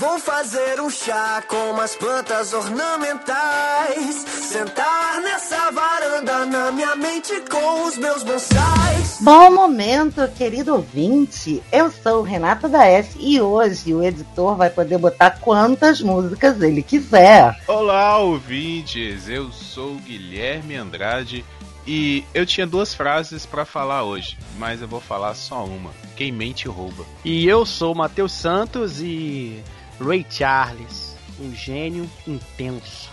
[0.00, 4.14] Vou fazer um chá com umas plantas ornamentais.
[4.16, 9.18] Sentar nessa varanda na minha mente com os meus bonsais.
[9.20, 11.62] Bom momento, querido ouvinte.
[11.70, 16.82] Eu sou Renata da F e hoje o editor vai poder botar quantas músicas ele
[16.82, 17.60] quiser.
[17.68, 19.28] Olá, ouvintes.
[19.28, 21.44] Eu sou Guilherme Andrade
[21.86, 25.90] e eu tinha duas frases para falar hoje, mas eu vou falar só uma.
[26.16, 27.04] Quem mente rouba.
[27.22, 29.62] E eu sou Matheus Santos e
[30.00, 33.10] Ray Charles, um gênio intenso.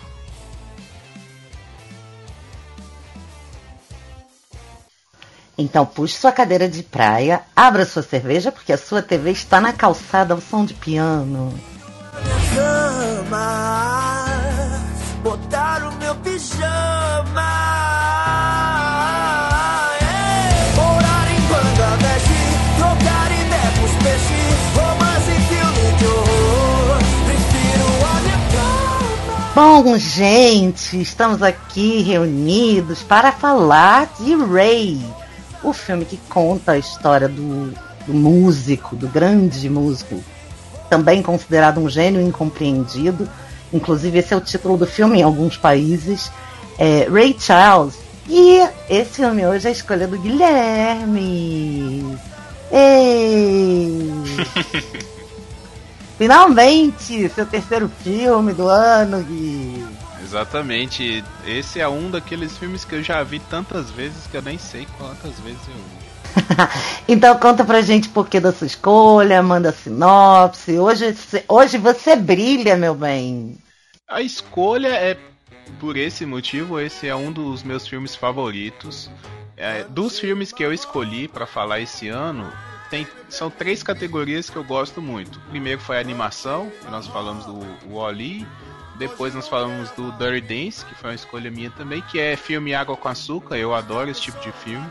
[5.58, 9.74] Então puxe sua cadeira de praia, abra sua cerveja, porque a sua TV está na
[9.74, 11.54] calçada ao som de piano.
[12.56, 13.98] Cama,
[15.24, 16.97] botar o meu pijama.
[29.60, 35.04] Bom, gente, estamos aqui reunidos para falar de Ray,
[35.64, 37.74] o filme que conta a história do,
[38.06, 40.24] do músico, do grande músico,
[40.92, 43.28] também considerado um gênio incompreendido.
[43.74, 46.32] Inclusive, esse é o título do filme em alguns países.
[46.78, 47.96] É Ray Charles.
[48.30, 52.16] E esse filme hoje é a escolha do Guilherme.
[52.72, 54.08] Ei!
[56.18, 59.86] Finalmente, seu terceiro filme do ano, Gui.
[60.22, 61.24] Exatamente.
[61.46, 64.88] Esse é um daqueles filmes que eu já vi tantas vezes que eu nem sei
[64.98, 66.08] quantas vezes eu vi.
[67.08, 70.78] Então conta pra gente por que da sua escolha, manda sinopse.
[70.78, 71.16] Hoje,
[71.48, 73.56] hoje você brilha, meu bem.
[74.08, 75.18] A escolha é
[75.80, 79.10] por esse motivo, esse é um dos meus filmes favoritos.
[79.56, 82.52] É, dos filmes que eu escolhi para falar esse ano,
[82.90, 85.40] tem, são três categorias que eu gosto muito.
[85.50, 88.46] Primeiro foi a animação, nós falamos do Wall-E.
[88.98, 92.74] Depois nós falamos do Dirty Dance, que foi uma escolha minha também, que é filme
[92.74, 93.56] Água com Açúcar.
[93.56, 94.88] Eu adoro esse tipo de filme.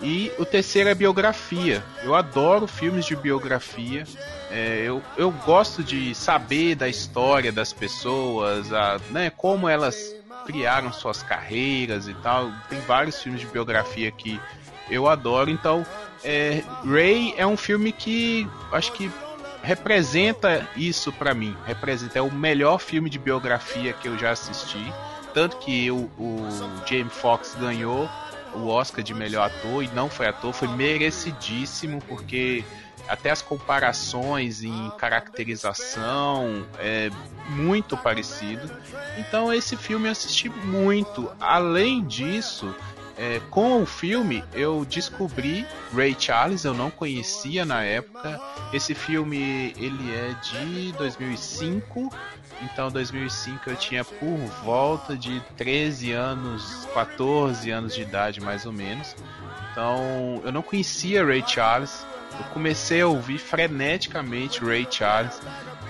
[0.00, 1.82] E o terceiro é biografia.
[2.02, 4.04] Eu adoro filmes de biografia.
[4.50, 10.14] É, eu, eu gosto de saber da história das pessoas, a, né, como elas
[10.46, 12.50] criaram suas carreiras e tal.
[12.68, 14.40] Tem vários filmes de biografia que
[14.88, 15.50] eu adoro.
[15.50, 15.84] Então,
[16.24, 19.10] é, Ray é um filme que acho que
[19.62, 21.56] representa isso para mim.
[21.66, 24.92] Representa é o melhor filme de biografia que eu já assisti.
[25.32, 26.48] Tanto que o, o
[26.86, 28.08] James Fox ganhou
[28.54, 32.64] o Oscar de melhor ator e não foi ator, foi merecidíssimo porque
[33.08, 37.10] até as comparações em caracterização é
[37.48, 38.70] muito parecido.
[39.18, 41.30] Então esse filme eu assisti muito.
[41.40, 42.74] Além disso,
[43.20, 48.40] é, com o filme eu descobri Ray Charles, eu não conhecia na época.
[48.72, 52.10] Esse filme ele é de 2005,
[52.62, 58.72] então 2005 eu tinha por volta de 13 anos, 14 anos de idade mais ou
[58.72, 59.14] menos.
[59.70, 62.06] Então eu não conhecia Ray Charles.
[62.38, 65.38] Eu comecei a ouvir freneticamente Ray Charles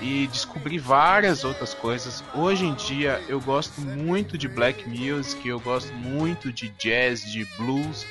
[0.00, 2.24] e descobri várias outras coisas.
[2.34, 7.44] Hoje em dia eu gosto muito de black music, eu gosto muito de jazz, de
[7.56, 8.06] blues,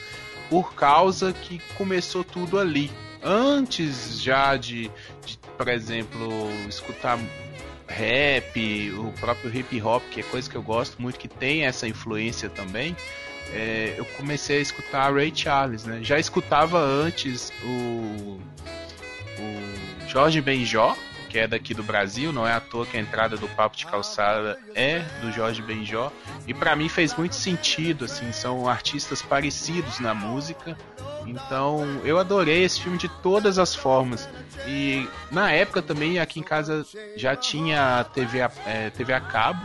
[0.49, 2.91] por causa que começou tudo ali.
[3.23, 4.89] Antes já de,
[5.25, 7.19] de por exemplo, escutar
[7.87, 11.87] rap, o próprio hip hop, que é coisa que eu gosto muito, que tem essa
[11.87, 12.95] influência também.
[13.51, 15.99] É, eu comecei a escutar Ray Charles, né?
[16.03, 18.39] Já escutava antes o,
[19.39, 20.95] o Jorge Benjó,
[21.29, 23.85] que é daqui do Brasil, não é à toa que a entrada do Papo de
[23.85, 26.11] Calçada é do Jorge Benjó,
[26.47, 30.75] e para mim fez muito sentido, assim, são artistas parecidos na música,
[31.25, 34.27] então eu adorei esse filme de todas as formas.
[34.67, 36.85] E na época também aqui em casa
[37.15, 39.61] já tinha TV a, é, TV a cabo.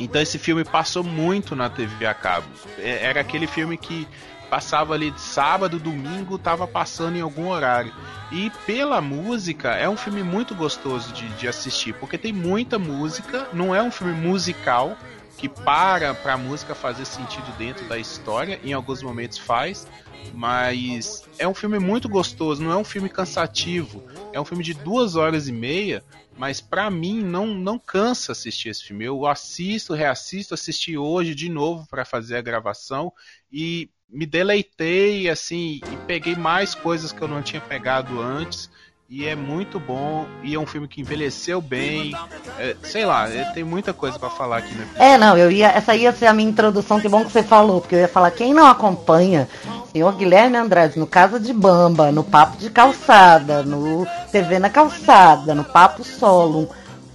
[0.00, 2.46] Então esse filme passou muito na TV a cabo.
[2.78, 4.08] É, era aquele filme que
[4.50, 7.92] passava ali de sábado, domingo, tava passando em algum horário.
[8.30, 13.48] E pela música, é um filme muito gostoso de, de assistir, porque tem muita música,
[13.52, 14.96] não é um filme musical
[15.36, 19.86] que para pra música fazer sentido dentro da história, em alguns momentos faz,
[20.32, 24.02] mas é um filme muito gostoso, não é um filme cansativo.
[24.32, 26.02] É um filme de duas horas e meia,
[26.36, 29.04] mas para mim não, não cansa assistir esse filme.
[29.04, 33.12] Eu assisto, reassisto, assisti hoje de novo para fazer a gravação
[33.52, 38.70] e me deleitei assim e peguei mais coisas que eu não tinha pegado antes.
[39.08, 42.14] E é muito bom, e é um filme que envelheceu bem.
[42.58, 44.88] É, sei lá, é, tem muita coisa para falar aqui, né?
[44.96, 45.68] É, não, eu ia.
[45.68, 48.30] Essa ia ser a minha introdução, que bom que você falou, porque eu ia falar,
[48.30, 49.46] quem não acompanha
[49.94, 55.54] senhor Guilherme Andrade no Casa de Bamba, no Papo de Calçada, no TV na Calçada,
[55.54, 56.68] no Papo Solo.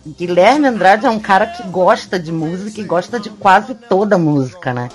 [0.08, 4.74] Guilherme Andrade é um cara que gosta de música e gosta de quase toda música,
[4.74, 4.88] né?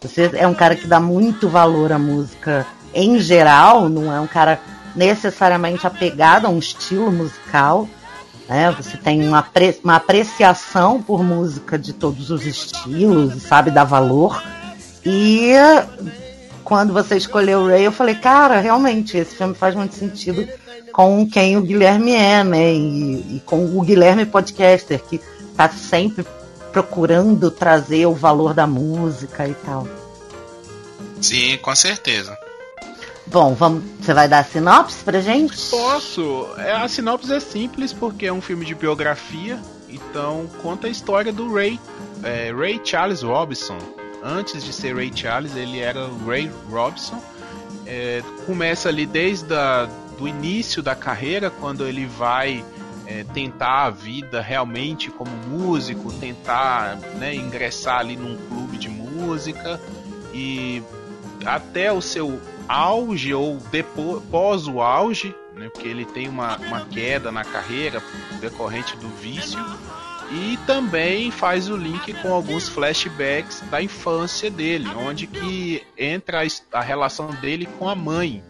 [0.00, 4.26] Você é um cara que dá muito valor à música em geral, não é um
[4.26, 4.58] cara
[4.96, 7.88] necessariamente apegado a um estilo musical.
[8.48, 8.74] Né?
[8.76, 9.46] Você tem uma,
[9.84, 14.42] uma apreciação por música de todos os estilos sabe dar valor.
[15.04, 15.52] E
[16.64, 20.48] quando você escolheu o Ray, eu falei, cara, realmente, esse filme faz muito sentido
[20.92, 22.72] com quem o Guilherme é, né?
[22.72, 25.20] E, e com o Guilherme Podcaster, que
[25.56, 26.24] tá sempre
[26.72, 29.86] procurando trazer o valor da música e tal.
[31.20, 32.36] Sim, com certeza.
[33.26, 35.56] Bom, vamos, você vai dar a sinopse pra gente?
[35.70, 36.48] Posso.
[36.58, 39.58] É, a sinopse é simples porque é um filme de biografia,
[39.88, 41.78] então conta a história do Ray,
[42.24, 43.78] é, Ray Charles Robinson.
[44.22, 47.22] Antes de ser Ray Charles, ele era Ray Robinson.
[47.86, 49.88] É, começa ali desde a,
[50.18, 52.64] do início da carreira, quando ele vai
[53.10, 59.80] é, tentar a vida realmente como músico, tentar né, ingressar ali num clube de música
[60.32, 60.80] e
[61.44, 66.84] até o seu auge ou depois, pós o auge, né, porque ele tem uma, uma
[66.84, 68.00] queda na carreira
[68.40, 69.58] decorrente do vício,
[70.30, 76.78] e também faz o link com alguns flashbacks da infância dele, onde que entra a,
[76.78, 78.40] a relação dele com a mãe.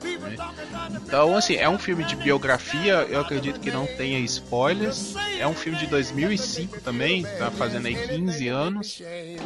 [1.02, 5.14] Então, assim, é um filme de biografia, eu acredito que não tenha spoilers.
[5.38, 9.02] É um filme de 2005 também, tá fazendo aí 15 anos.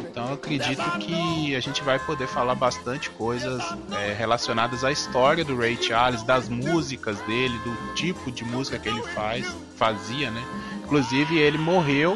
[0.09, 3.63] Então, eu acredito que a gente vai poder falar bastante coisas
[3.99, 8.89] é, relacionadas à história do Ray Charles, das músicas dele, do tipo de música que
[8.89, 10.43] ele faz, fazia, né?
[10.83, 12.15] Inclusive, ele morreu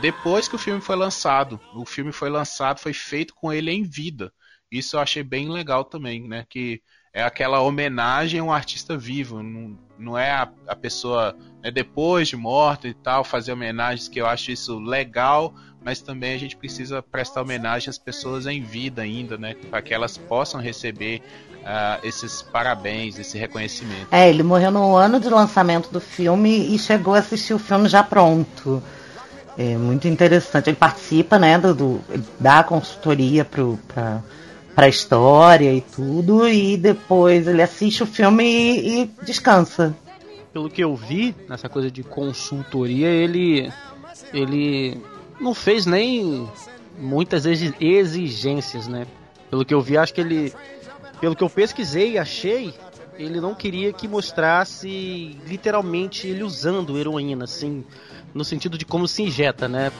[0.00, 1.60] depois que o filme foi lançado.
[1.74, 4.32] O filme foi lançado, foi feito com ele em vida.
[4.70, 6.46] Isso eu achei bem legal também, né?
[6.48, 6.82] Que
[7.14, 9.40] é aquela homenagem a um artista vivo.
[9.40, 14.20] Não, não é a, a pessoa né, depois de morta e tal, fazer homenagens, que
[14.20, 19.02] eu acho isso legal, mas também a gente precisa prestar homenagem às pessoas em vida
[19.02, 19.54] ainda, né?
[19.70, 21.22] Para que elas possam receber
[21.60, 24.08] uh, esses parabéns, esse reconhecimento.
[24.10, 27.88] É, ele morreu no ano de lançamento do filme e chegou a assistir o filme
[27.88, 28.82] já pronto.
[29.56, 30.68] É muito interessante.
[30.68, 32.00] Ele participa, né, do, do
[32.40, 34.20] dá consultoria para
[34.74, 39.94] para a história e tudo, e depois ele assiste o filme e, e, descansa.
[40.52, 43.72] Pelo que eu vi nessa coisa de consultoria, ele
[44.32, 45.00] ele
[45.40, 46.48] não fez nem
[46.98, 49.06] muitas exigências, né?
[49.50, 50.52] Pelo que eu vi, acho que ele
[51.20, 52.74] pelo que eu pesquisei e achei,
[53.16, 57.84] ele não queria que mostrasse literalmente ele usando heroína, assim,
[58.32, 59.92] no sentido de como se injeta, né?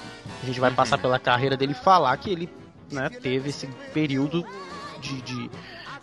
[0.43, 0.77] A gente vai uhum.
[0.77, 2.49] passar pela carreira dele e falar que ele
[2.91, 4.45] né, teve esse período
[5.01, 5.51] de, de,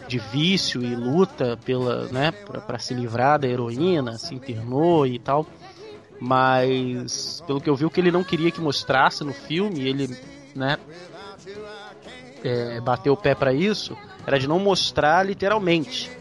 [0.08, 5.46] de vício e luta pela, né, para se livrar da heroína, se internou e tal.
[6.20, 10.16] Mas, pelo que eu vi, o que ele não queria que mostrasse no filme, ele,
[10.56, 10.78] né,
[12.44, 16.21] é, bateu o pé para isso, era de não mostrar literalmente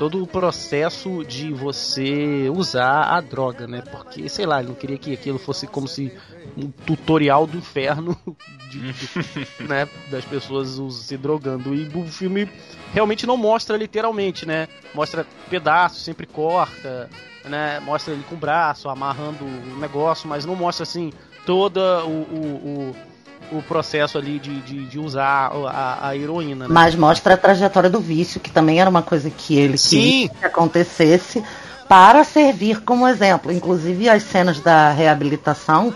[0.00, 3.82] todo o processo de você usar a droga, né?
[3.82, 6.10] Porque, sei lá, ele não queria que aquilo fosse como se
[6.56, 8.18] um tutorial do inferno
[8.70, 9.08] de, de,
[9.68, 11.74] né, das pessoas se drogando.
[11.74, 12.50] E o filme
[12.94, 14.68] realmente não mostra literalmente, né?
[14.94, 17.10] Mostra pedaços, sempre corta,
[17.44, 17.78] né?
[17.80, 21.12] Mostra ele com o braço, amarrando o negócio, mas não mostra assim
[21.44, 22.96] toda o, o, o
[23.52, 26.68] o processo ali de, de, de usar a, a heroína.
[26.68, 26.74] Né?
[26.74, 29.98] Mas mostra a trajetória do vício, que também era uma coisa que ele Sim.
[29.98, 31.42] queria que acontecesse
[31.88, 33.50] para servir como exemplo.
[33.50, 35.92] Inclusive as cenas da reabilitação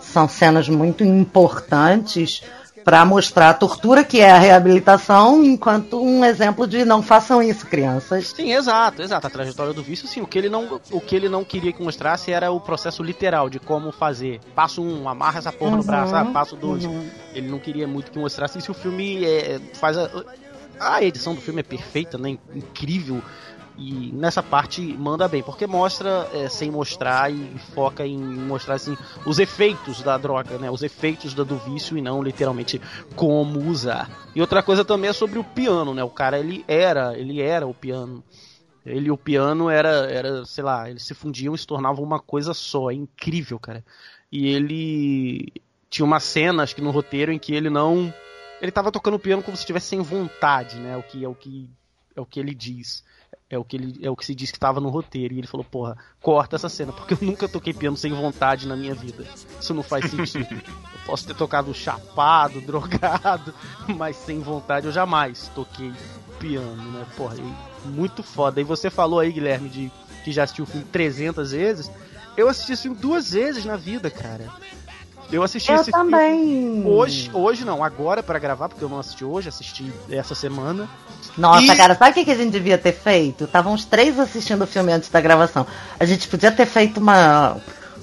[0.00, 2.42] são cenas muito importantes
[2.88, 7.66] para mostrar a tortura que é a reabilitação, enquanto um exemplo de não façam isso,
[7.66, 8.28] crianças.
[8.28, 9.26] Sim, exato, exato.
[9.26, 10.22] A trajetória do vício, sim.
[10.22, 13.50] O que ele não, o que ele não queria que mostrasse era o processo literal
[13.50, 14.40] de como fazer.
[14.54, 16.86] Passo um, amarra essa porra uhum, no braço, ah, passo dois.
[16.86, 17.06] Uhum.
[17.34, 18.72] Ele não queria muito que mostrasse isso.
[18.72, 20.08] O filme é, faz a,
[20.80, 22.38] a edição do filme é perfeita, né?
[22.54, 23.22] Incrível.
[23.78, 28.96] E nessa parte manda bem, porque mostra é, sem mostrar e foca em mostrar assim,
[29.24, 30.68] os efeitos da droga, né?
[30.68, 32.80] Os efeitos da, do vício e não literalmente
[33.14, 34.10] como usar.
[34.34, 36.02] E outra coisa também é sobre o piano, né?
[36.02, 38.24] O cara ele era, ele era o piano.
[38.84, 42.18] Ele e o piano era, era, sei lá, eles se fundiam e se tornavam uma
[42.18, 42.90] coisa só.
[42.90, 43.84] É incrível, cara.
[44.32, 45.52] E ele
[45.88, 48.12] tinha uma cena, acho que no roteiro, em que ele não.
[48.60, 50.96] Ele tava tocando piano como se estivesse sem vontade, né?
[50.96, 51.70] O que é o que
[52.16, 53.04] é o que ele diz.
[53.50, 55.34] É o que ele é o que se diz que estava no roteiro.
[55.34, 58.76] E ele falou, porra, corta essa cena, porque eu nunca toquei piano sem vontade na
[58.76, 59.24] minha vida.
[59.58, 60.46] Isso não faz sentido.
[60.52, 63.54] eu posso ter tocado chapado, drogado,
[63.96, 65.92] mas sem vontade eu jamais toquei
[66.38, 67.06] piano, né?
[67.16, 68.60] Porra, e muito foda.
[68.60, 69.92] E você falou aí, Guilherme, de
[70.24, 71.90] que já assistiu o filme 300 vezes.
[72.36, 74.46] Eu assisti esse filme duas vezes na vida, cara.
[75.30, 76.40] Eu assisti Eu esse também.
[76.42, 80.88] filme hoje, hoje não, agora pra gravar, porque eu não assisti hoje, assisti essa semana.
[81.36, 83.44] Nossa, E- cara, sabe o que que a gente devia ter feito?
[83.44, 85.66] Estavam os três assistindo o filme antes da gravação.
[86.00, 87.56] A gente podia ter feito uma,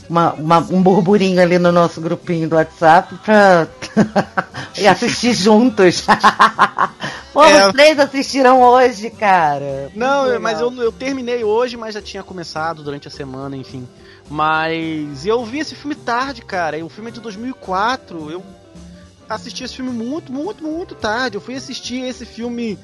[0.07, 3.67] uma, uma- um burburinho ali no nosso grupinho do WhatsApp pra
[4.77, 6.05] e assistir juntos.
[7.33, 7.67] Pô, É.
[7.67, 9.91] os três assistiram hoje, cara.
[9.93, 13.87] Não, mas eu, eu terminei hoje, mas já tinha começado durante a semana, enfim.
[14.29, 16.83] Mas eu vi esse filme tarde, cara.
[16.83, 18.31] O filme é de 2004.
[18.31, 18.43] Eu
[19.29, 21.35] assisti esse filme muito, muito, muito tarde.
[21.35, 22.79] Eu fui assistir esse filme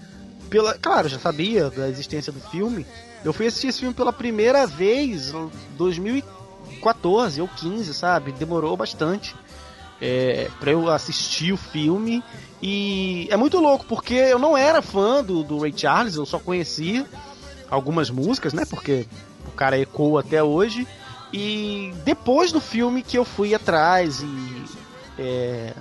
[0.50, 0.74] pela.
[0.77, 2.86] Claro, já sabia da existência do filme.
[3.24, 8.32] Eu fui assistir esse filme pela primeira vez em 2014 ou 15, sabe?
[8.32, 9.36] Demorou bastante
[10.01, 12.24] é, para eu assistir o filme.
[12.62, 16.39] E é muito louco, porque eu não era fã do, do Ray Charles, eu só
[16.39, 17.05] conhecia
[17.70, 18.65] algumas músicas, né?
[18.65, 19.08] Porque
[19.48, 20.88] o cara ecoa até hoje.
[21.31, 24.65] E depois do filme que eu fui atrás e.
[25.17, 25.74] é,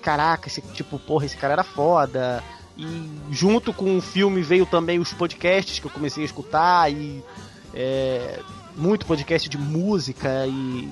[0.00, 2.42] caraca, esse tipo, porra, esse cara era foda.
[2.78, 7.22] E junto com o filme veio também os podcasts que eu comecei a escutar e
[7.74, 8.40] é,
[8.76, 10.88] muito podcast de música e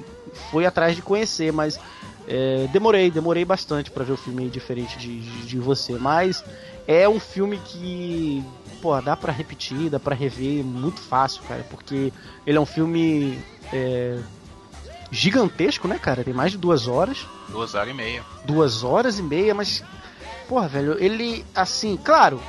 [0.50, 1.78] fui atrás de conhecer, mas
[2.26, 6.44] é, demorei, demorei bastante pra ver o filme diferente de, de, de você, mas
[6.86, 8.44] é um filme que,
[8.80, 12.12] pô, dá pra repetir, dá pra rever muito fácil, cara, porque
[12.46, 13.38] ele é um filme
[13.72, 14.18] é,
[15.10, 16.24] gigantesco, né, cara?
[16.24, 18.22] Tem mais de duas horas Duas horas e meia.
[18.44, 19.84] duas horas e meia, mas,
[20.48, 22.40] porra, velho, ele, assim, claro,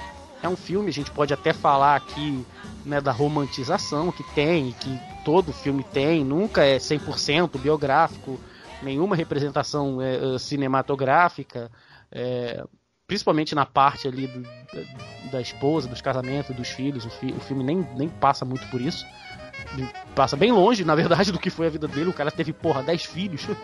[0.42, 2.46] é um filme, a gente pode até falar aqui,
[2.86, 8.40] né, da romantização que tem, que todo filme tem, nunca é 100% biográfico,
[8.82, 11.72] nenhuma representação é, é, cinematográfica,
[12.12, 12.64] é,
[13.08, 17.40] principalmente na parte ali do- da, da esposa, dos casamentos, dos filhos, o, fi- o
[17.40, 19.06] filme nem, nem passa muito por isso.
[20.16, 22.10] Passa bem longe, na verdade, do que foi a vida dele.
[22.10, 23.48] O cara teve, porra, 10 filhos.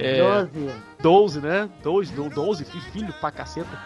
[0.00, 0.74] É, Doze.
[1.02, 1.68] 12, né?
[1.82, 3.82] 12, 12 fi- filho pra caceta.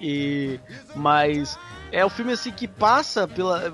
[0.00, 0.60] E
[0.94, 1.58] mas
[1.90, 3.72] é o filme assim que passa pela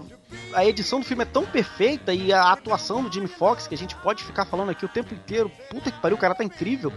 [0.53, 3.79] a edição do filme é tão perfeita e a atuação do Jimmy Fox que a
[3.79, 5.51] gente pode ficar falando aqui o tempo inteiro.
[5.71, 6.93] Puta que pariu, o cara tá incrível.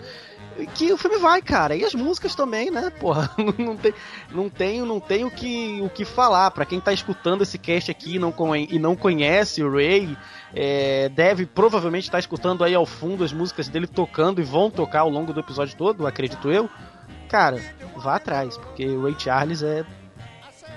[0.74, 1.76] Que o filme vai, cara.
[1.76, 2.90] E as músicas também, né?
[2.90, 3.94] Porra, não tem,
[4.32, 6.52] não tenho, não tenho o que, o que falar.
[6.52, 10.18] Pra quem tá escutando esse cast aqui e não, e não conhece o Ray,
[10.54, 15.02] é, deve provavelmente estar escutando aí ao fundo as músicas dele tocando e vão tocar
[15.02, 16.70] ao longo do episódio todo, acredito eu.
[17.30, 17.60] Cara,
[17.98, 19.86] vá atrás, porque o Ray Charles é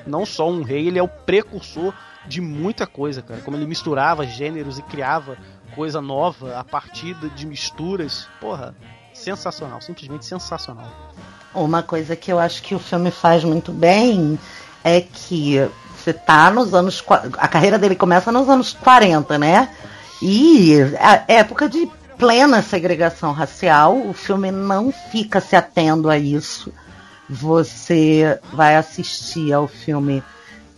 [0.06, 1.94] não só um rei, ele é o precursor
[2.28, 3.40] de muita coisa, cara.
[3.40, 5.36] Como ele misturava gêneros e criava
[5.74, 8.28] coisa nova a partir de- misturas.
[8.40, 8.74] Porra,
[9.14, 10.86] sensacional, simplesmente sensacional.
[11.54, 14.38] Uma coisa que eu acho que o filme faz muito bem
[14.84, 15.56] é que
[15.96, 17.02] você tá nos anos.
[17.38, 19.68] A carreira dele começa nos anos 40, né?
[20.22, 26.72] E a época de plena segregação racial, o filme não fica se atendo a isso.
[27.28, 30.22] Você vai assistir ao filme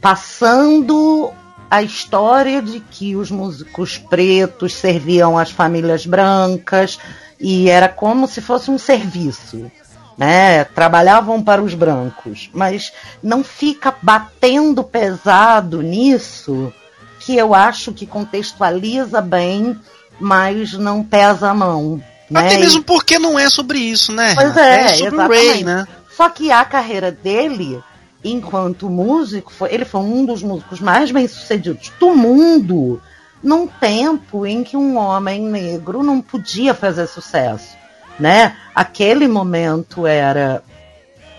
[0.01, 1.33] passando
[1.71, 6.99] a história de que os músicos pretos serviam às famílias brancas
[7.39, 9.71] e era como se fosse um serviço,
[10.19, 10.65] né?
[10.65, 12.93] Trabalhavam para os brancos, mas
[13.23, 16.73] não fica batendo pesado nisso,
[17.21, 19.79] que eu acho que contextualiza bem,
[20.19, 22.03] mas não pesa a mão.
[22.29, 22.41] Né?
[22.47, 24.35] Até mesmo porque não é sobre isso, né?
[24.35, 24.75] Pois Renata?
[24.75, 25.29] é, sobre o.
[25.29, 25.87] Ray, né?
[26.17, 27.83] Só que a carreira dele,
[28.23, 33.01] enquanto músico, foi, ele foi um dos músicos mais bem-sucedidos do mundo
[33.43, 37.75] num tempo em que um homem negro não podia fazer sucesso,
[38.19, 38.57] né?
[38.75, 40.63] Aquele momento era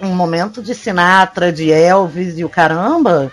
[0.02, 3.32] um momento de Sinatra, de Elvis e o caramba,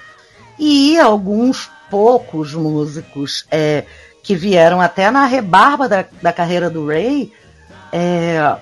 [0.58, 3.84] e alguns poucos músicos é,
[4.22, 7.32] que vieram até na rebarba da, da carreira do Ray
[7.90, 8.56] é,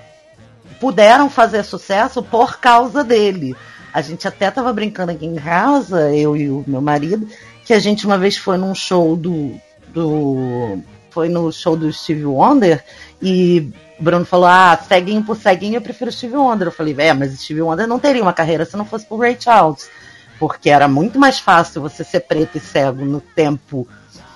[0.79, 3.55] puderam fazer sucesso por causa dele.
[3.97, 7.27] A gente até tava brincando aqui em casa, eu e o meu marido,
[7.65, 9.55] que a gente uma vez foi num show do.
[9.87, 10.77] do
[11.09, 12.85] foi no show do Steve Wonder
[13.19, 16.67] e Bruno falou: Ah, ceguinho por ceguinho, eu prefiro Steve Wonder.
[16.67, 19.35] Eu falei: É, mas Steve Wonder não teria uma carreira se não fosse por Ray
[19.39, 19.89] Charles.
[20.37, 23.87] Porque era muito mais fácil você ser preto e cego no tempo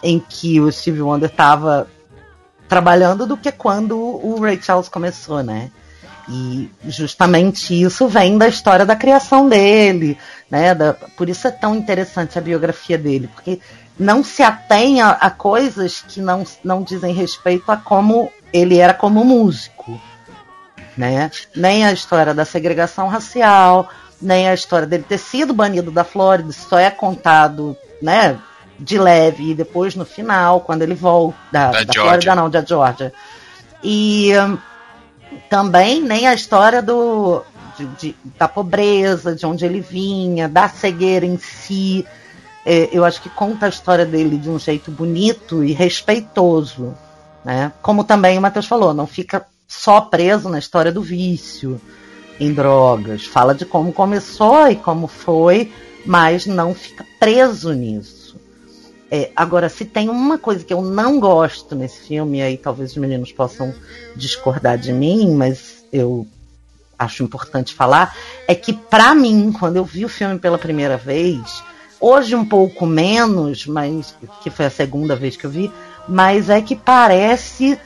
[0.01, 1.87] em que o Steve Wonder estava
[2.67, 5.69] trabalhando do que quando o Ray Charles começou, né?
[6.29, 10.17] E justamente isso vem da história da criação dele,
[10.49, 10.73] né?
[10.75, 13.59] Da- por isso é tão interessante a biografia dele, porque
[13.97, 19.23] não se atém a, coisas que não, não dizem respeito a como ele era como
[19.23, 19.99] músico,
[20.97, 21.31] né?
[21.55, 23.89] Nem a história da segregação racial,
[24.21, 28.37] nem a história dele ter sido banido da Flórida, só é contado, né,
[28.79, 31.93] de leve e depois no final, quando ele volta da, Da da.
[31.93, 33.13] Flórida não, da Georgia.
[33.83, 34.57] E hum,
[35.49, 37.43] também nem a história do
[37.77, 42.05] de- de- da pobreza, de onde ele vinha, da cegueira em si.
[42.65, 46.93] É, eu acho que conta a história dele de um jeito bonito e respeitoso.
[47.43, 47.71] Né?
[47.81, 51.81] Como também o Matheus falou, não fica só preso na história do vício
[52.39, 53.25] em drogas.
[53.25, 55.71] Fala de como começou e como foi,
[56.05, 58.20] mas não fica preso nisso.
[59.13, 62.97] É, agora, se tem uma coisa que eu não gosto nesse filme, aí talvez os
[62.97, 63.75] meninos possam
[64.15, 66.25] discordar de mim, mas eu
[66.97, 68.15] acho importante falar,
[68.47, 71.61] é que pra mim, quando eu vi o filme pela primeira vez,
[71.99, 75.69] hoje um pouco menos, mas que foi a segunda vez que eu vi,
[76.07, 77.77] mas é que parece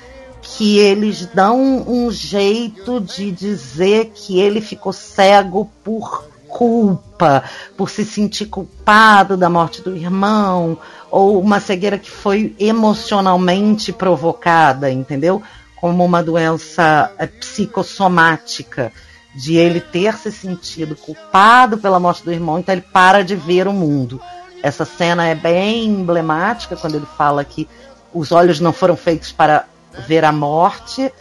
[0.43, 7.43] que eles dão um jeito de dizer que ele ficou cego por culpa,
[7.75, 10.77] por se sentir culpado da morte do irmão,
[11.11, 15.43] ou uma cegueira que foi emocionalmente provocada, entendeu?
[15.75, 18.93] Como uma doença é, psicossomática,
[19.35, 23.67] de ele ter se sentido culpado pela morte do irmão, então ele para de ver
[23.67, 24.21] o mundo.
[24.63, 27.67] Essa cena é bem emblemática quando ele fala que
[28.13, 29.65] os olhos não foram feitos para
[30.07, 31.11] ver a morte,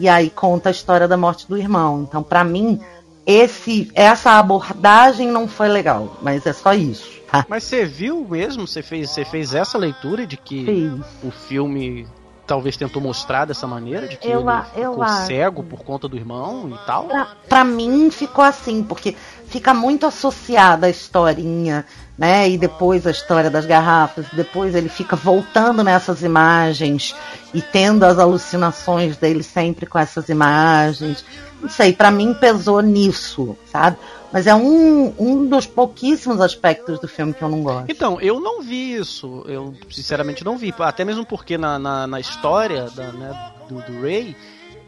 [0.00, 2.02] e aí conta a história da morte do irmão.
[2.08, 2.80] Então, para mim,
[3.26, 7.20] esse, essa abordagem não foi legal, mas é só isso.
[7.30, 7.46] Tá?
[7.48, 8.66] Mas você viu mesmo?
[8.66, 11.06] Você fez, você fez essa leitura de que Fiz.
[11.22, 12.06] o filme
[12.46, 14.08] talvez tentou mostrar dessa maneira?
[14.08, 15.26] De que Eu ele eu ficou acho.
[15.26, 17.04] cego por conta do irmão e tal?
[17.04, 19.14] Pra, pra mim ficou assim, porque
[19.50, 21.84] fica muito associada a historinha,
[22.16, 22.48] né?
[22.48, 27.14] E depois a história das garrafas, depois ele fica voltando nessas imagens
[27.52, 31.24] e tendo as alucinações dele sempre com essas imagens.
[31.60, 33.96] Não sei, pra mim pesou nisso, sabe?
[34.32, 37.90] Mas é um, um dos pouquíssimos aspectos do filme que eu não gosto.
[37.90, 39.44] Então, eu não vi isso.
[39.46, 40.72] Eu sinceramente não vi.
[40.78, 44.36] Até mesmo porque na, na, na história da, né, do, do Ray,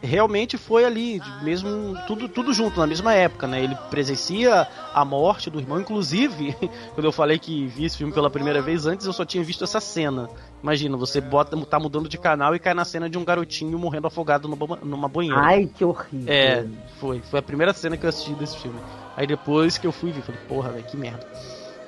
[0.03, 3.63] realmente foi ali, mesmo tudo, tudo junto, na mesma época, né?
[3.63, 5.79] Ele presencia a morte do irmão.
[5.79, 6.55] Inclusive,
[6.93, 9.63] quando eu falei que vi esse filme pela primeira vez, antes eu só tinha visto
[9.63, 10.29] essa cena.
[10.61, 14.07] Imagina, você bota, tá mudando de canal e cai na cena de um garotinho morrendo
[14.07, 15.39] afogado numa, numa banheira.
[15.39, 16.27] Ai, que horrível.
[16.27, 16.65] É,
[16.99, 17.21] foi.
[17.21, 18.79] Foi a primeira cena que eu assisti desse filme.
[19.15, 21.25] Aí depois que eu fui ver, falei, porra, velho, que merda.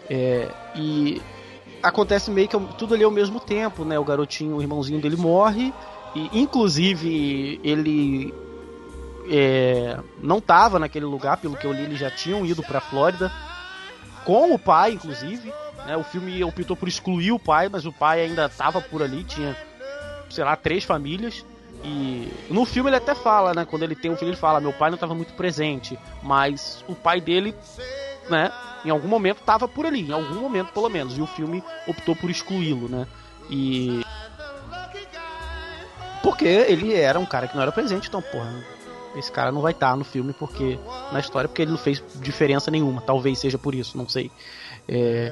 [0.09, 1.21] É, e
[1.83, 3.99] acontece meio que tudo ali ao mesmo tempo, né?
[3.99, 5.73] O garotinho, o irmãozinho dele morre.
[6.15, 8.33] E inclusive ele
[9.29, 13.31] é, não tava naquele lugar, pelo que eu li, eles já tinham ido pra Flórida.
[14.23, 15.53] Com o pai, inclusive.
[15.85, 19.23] Né, o filme optou por excluir o pai, mas o pai ainda tava por ali,
[19.23, 19.55] tinha,
[20.29, 21.45] sei lá, três famílias.
[21.83, 23.65] E no filme ele até fala, né?
[23.65, 26.95] Quando ele tem um filho, ele fala: Meu pai não estava muito presente, mas o
[26.95, 27.53] pai dele,
[28.29, 28.51] né?
[28.83, 31.17] Em algum momento estava por ali, em algum momento pelo menos.
[31.17, 33.05] E o filme optou por excluí-lo, né?
[33.49, 34.01] E.
[36.25, 38.51] Porque ele era um cara que não era presente, então, porra,
[39.15, 40.79] esse cara não vai estar no filme porque
[41.13, 42.99] na história porque ele não fez diferença nenhuma.
[42.99, 44.31] Talvez seja por isso, não sei.
[44.89, 45.31] É,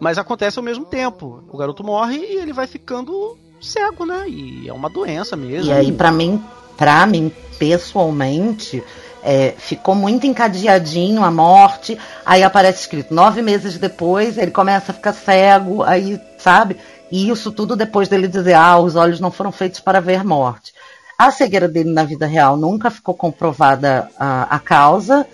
[0.00, 1.44] mas acontece ao mesmo tempo.
[1.48, 4.28] O garoto morre e ele vai ficando cego, né?
[4.28, 5.70] E é uma doença mesmo.
[5.70, 6.44] E aí, pra mim,
[6.76, 8.82] pra mim, pessoalmente,
[9.22, 11.96] é, ficou muito encadeadinho a morte.
[12.24, 16.76] Aí aparece escrito nove meses depois, ele começa a ficar cego, aí, sabe?
[17.10, 20.72] E isso tudo depois dele dizer, ah, os olhos não foram feitos para ver morte.
[21.18, 25.26] A cegueira dele na vida real nunca ficou comprovada a, a causa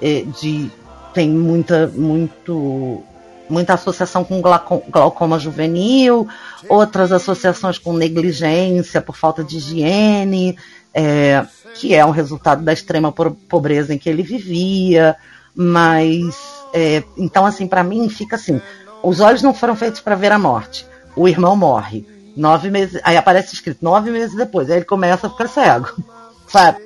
[0.00, 0.70] eh, de
[1.12, 3.02] tem muita muito
[3.48, 6.26] muita associação com glauco- glaucoma juvenil,
[6.68, 10.58] outras associações com negligência por falta de higiene,
[10.92, 15.16] é, que é um resultado da extrema po- pobreza em que ele vivia.
[15.54, 16.34] Mas
[16.72, 18.60] é, então assim para mim fica assim:
[19.02, 20.86] os olhos não foram feitos para ver a morte.
[21.16, 25.30] O irmão morre nove meses, aí aparece escrito nove meses depois, aí ele começa a
[25.30, 25.88] ficar cego,
[26.46, 26.84] sabe?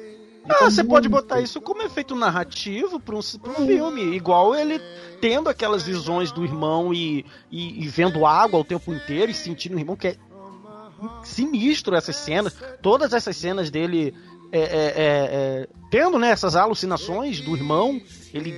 [0.48, 4.16] Ah, você pode botar isso como efeito narrativo para um, pra um filme.
[4.16, 4.80] Igual ele
[5.20, 9.76] tendo aquelas visões do irmão e, e, e vendo água o tempo inteiro e sentindo
[9.76, 10.16] o irmão, que é
[11.22, 12.56] sinistro essas cenas.
[12.82, 14.14] Todas essas cenas dele
[14.50, 18.00] é, é, é, é, tendo né, essas alucinações do irmão,
[18.34, 18.54] ele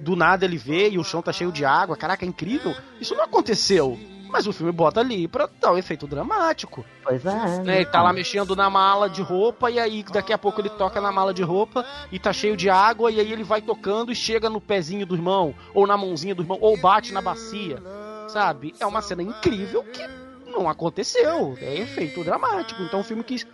[0.00, 1.96] do nada ele vê e o chão tá cheio de água.
[1.96, 2.74] Caraca, é incrível.
[3.00, 3.98] Isso não aconteceu.
[4.30, 6.84] Mas o filme bota ali pra dar o efeito dramático.
[7.02, 7.58] Pois é.
[7.62, 10.70] Né, ele tá lá mexendo na mala de roupa e aí daqui a pouco ele
[10.70, 14.12] toca na mala de roupa e tá cheio de água e aí ele vai tocando
[14.12, 17.82] e chega no pezinho do irmão ou na mãozinha do irmão ou bate na bacia,
[18.28, 18.74] sabe?
[18.78, 20.02] É uma cena incrível que
[20.50, 21.56] não aconteceu.
[21.60, 22.82] É efeito dramático.
[22.82, 23.46] Então o filme quis.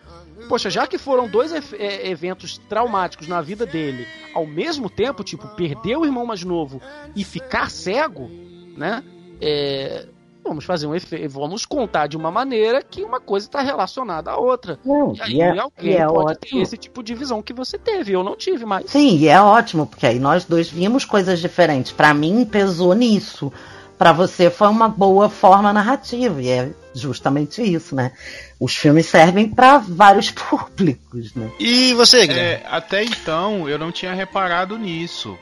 [0.49, 5.49] Poxa, já que foram dois é, eventos traumáticos na vida dele, ao mesmo tempo, tipo,
[5.49, 6.81] perder o irmão mais novo
[7.15, 8.29] e ficar cego,
[8.77, 9.03] né?
[9.41, 10.07] É,
[10.48, 14.37] vamos fazer um efeito, vamos contar de uma maneira que uma coisa está relacionada à
[14.37, 14.78] outra.
[14.85, 16.59] Não, e aí e é, alguém e é pode ótimo.
[16.59, 18.12] ter esse tipo de visão que você teve.
[18.12, 18.90] Eu não tive mais.
[18.90, 21.92] Sim, e é ótimo, porque aí nós dois vimos coisas diferentes.
[21.92, 23.52] Pra mim, pesou nisso.
[23.98, 28.12] Pra você foi uma boa forma narrativa, e é justamente isso, né?
[28.61, 31.50] Os filmes servem pra vários públicos, né?
[31.59, 32.62] E você, Guilherme?
[32.62, 35.38] É, até então eu não tinha reparado nisso.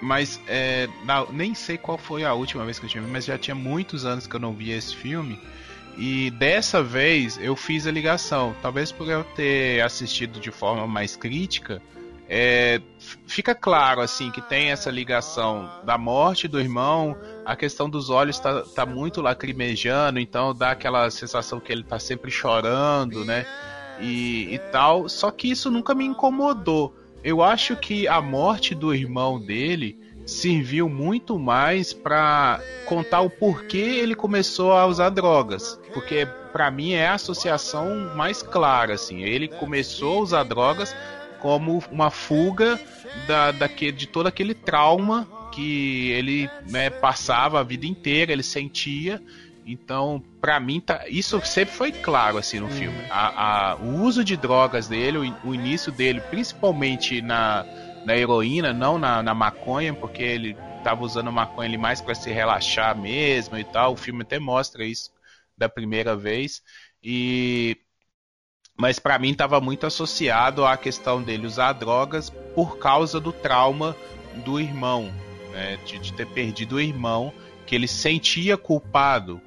[0.00, 0.88] Mas é,
[1.30, 4.04] nem sei qual foi a última vez que eu tinha visto, mas já tinha muitos
[4.04, 5.40] anos que eu não via esse filme.
[5.96, 8.54] E dessa vez eu fiz a ligação.
[8.62, 11.82] Talvez por eu ter assistido de forma mais crítica,
[12.30, 12.80] é,
[13.26, 18.38] fica claro assim que tem essa ligação da morte do irmão, a questão dos olhos
[18.38, 23.46] tá, tá muito lacrimejando, então dá aquela sensação que ele tá sempre chorando, né?
[23.98, 25.08] E, e tal.
[25.08, 26.94] Só que isso nunca me incomodou.
[27.22, 33.78] Eu acho que a morte do irmão dele serviu muito mais pra contar o porquê
[33.78, 39.22] ele começou a usar drogas, porque pra mim é a associação mais clara assim.
[39.22, 40.94] Ele começou a usar drogas
[41.40, 42.78] como uma fuga
[43.26, 49.22] da, daque- de todo aquele trauma que ele né, passava a vida inteira, ele sentia.
[49.70, 52.96] Então, pra mim, tá, isso sempre foi claro assim no filme.
[53.10, 57.66] A, a- o uso de drogas dele, o, o início dele, principalmente na,
[58.02, 62.96] na heroína, não na, na maconha, porque ele tava usando maconha mais pra se relaxar
[62.96, 63.92] mesmo e tal.
[63.92, 65.10] O filme até mostra isso
[65.56, 66.62] da primeira vez.
[67.02, 67.76] E
[68.74, 73.94] mas pra mim tava muito associado à questão dele usar drogas por causa do trauma
[74.44, 75.12] do irmão,
[75.52, 77.32] né, de, de ter perdido o irmão,
[77.66, 79.42] que ele sentia culpado,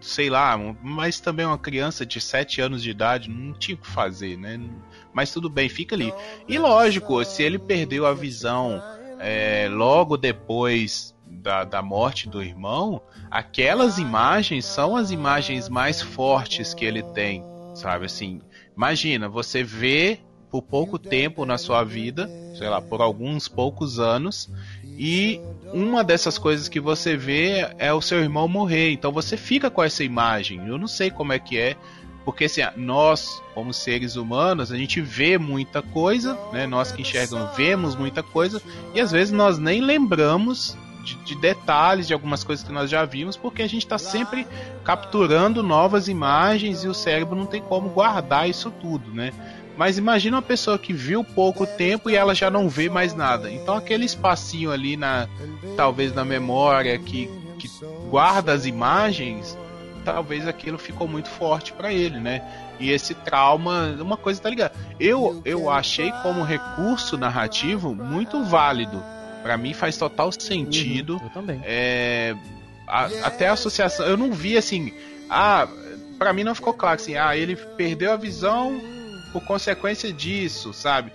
[0.00, 3.86] sei lá, mas também uma criança de 7 anos de idade não tinha o que
[3.86, 4.60] fazer, né?
[5.12, 6.12] Mas tudo bem, fica ali.
[6.48, 8.82] E lógico, se ele perdeu a visão
[9.20, 16.74] é, logo depois da, da morte do irmão, aquelas imagens são as imagens mais fortes
[16.74, 18.06] que ele tem, sabe?
[18.06, 18.40] Assim,
[18.76, 24.50] imagina, você vê por pouco tempo na sua vida, sei lá, por alguns poucos anos,
[24.98, 25.40] e
[25.72, 28.90] uma dessas coisas que você vê é o seu irmão morrer.
[28.92, 30.66] Então você fica com essa imagem.
[30.66, 31.76] Eu não sei como é que é,
[32.24, 36.66] porque assim, nós, como seres humanos, a gente vê muita coisa, né?
[36.66, 38.62] Nós que enxergamos, vemos muita coisa,
[38.94, 43.04] e às vezes nós nem lembramos de, de detalhes de algumas coisas que nós já
[43.04, 44.46] vimos, porque a gente está sempre
[44.84, 49.32] capturando novas imagens e o cérebro não tem como guardar isso tudo, né?
[49.76, 53.50] Mas imagina uma pessoa que viu pouco tempo e ela já não vê mais nada.
[53.50, 55.28] Então aquele espacinho ali na
[55.76, 57.68] talvez na memória que, que
[58.10, 59.56] guarda as imagens,
[60.04, 62.42] talvez aquilo ficou muito forte para ele, né?
[62.78, 64.74] E esse trauma, uma coisa tá ligada.
[65.00, 69.02] Eu eu achei como recurso narrativo muito válido.
[69.42, 71.18] Para mim faz total sentido.
[71.22, 71.60] Eu também.
[71.64, 72.36] É,
[72.86, 74.92] a- até a associação, eu não vi assim,
[75.30, 75.66] ah,
[76.18, 78.80] para mim não ficou claro assim, ah, ele perdeu a visão
[79.32, 81.12] por consequência disso, sabe?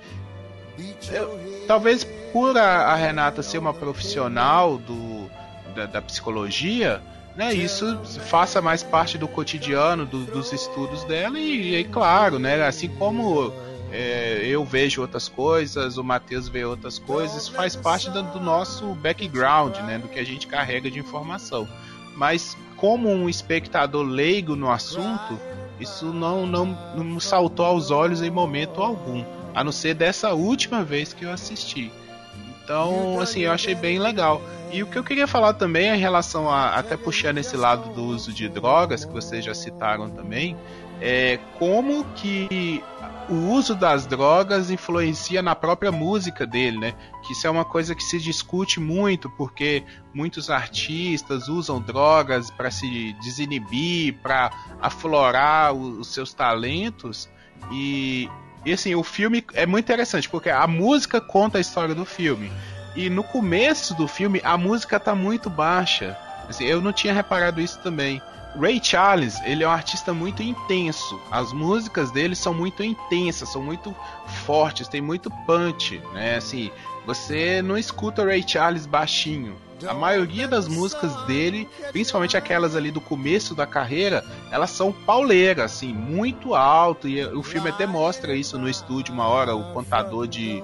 [1.11, 5.29] Eu- talvez por a, a Renata ser uma profissional do,
[5.73, 7.01] da, da psicologia,
[7.35, 12.63] né, isso faça mais parte do cotidiano do- dos estudos dela e, e claro, né,
[12.65, 13.53] assim como
[13.91, 18.39] é, eu vejo outras coisas, o Matheus vê outras coisas, isso faz parte do, do
[18.39, 21.67] nosso background, né, do que a gente carrega de informação.
[22.15, 25.39] Mas como um espectador leigo no assunto,
[25.79, 30.83] isso não, não, não saltou aos olhos em momento algum, a não ser dessa última
[30.83, 31.91] vez que eu assisti.
[32.63, 34.41] Então, assim, eu achei bem legal.
[34.71, 37.93] E o que eu queria falar também é em relação a, até puxando esse lado
[37.93, 40.57] do uso de drogas, que vocês já citaram também,
[41.01, 42.83] é como que
[43.29, 46.93] o uso das drogas influencia na própria música dele, né?
[47.25, 49.83] Que isso é uma coisa que se discute muito, porque
[50.13, 57.29] muitos artistas usam drogas para se desinibir, para aflorar os seus talentos.
[57.71, 58.29] E,
[58.65, 62.51] e assim, o filme é muito interessante, porque a música conta a história do filme.
[62.95, 66.17] E no começo do filme, a música tá muito baixa.
[66.47, 68.21] Assim, eu não tinha reparado isso também.
[68.59, 71.19] Ray Charles, ele é um artista muito intenso.
[71.31, 73.95] As músicas dele são muito intensas, são muito
[74.45, 76.35] fortes, tem muito punch, né?
[76.35, 76.71] Assim,
[77.05, 79.55] você não escuta Ray Charles baixinho.
[79.87, 85.71] A maioria das músicas dele, principalmente aquelas ali do começo da carreira, elas são pauleiras,
[85.71, 87.07] assim, muito alto.
[87.07, 90.63] E o filme até mostra isso no estúdio uma hora, o contador de,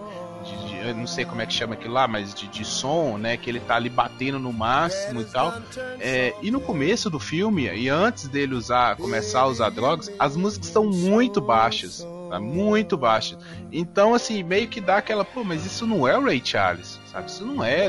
[0.90, 3.38] eu não sei como é que chama aquilo lá, mas de, de som, né?
[3.38, 5.54] Que ele tá ali batendo no máximo e tal.
[6.00, 10.36] É, e no começo do filme, e antes dele usar, começar a usar drogas, as
[10.36, 12.06] músicas estão muito baixas.
[12.30, 12.40] Tá?
[12.40, 13.38] Muito baixas.
[13.72, 17.30] Então, assim, meio que dá aquela, pô, mas isso não é o Ray Charles, sabe?
[17.30, 17.88] Isso não é.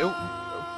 [0.00, 0.12] Eu,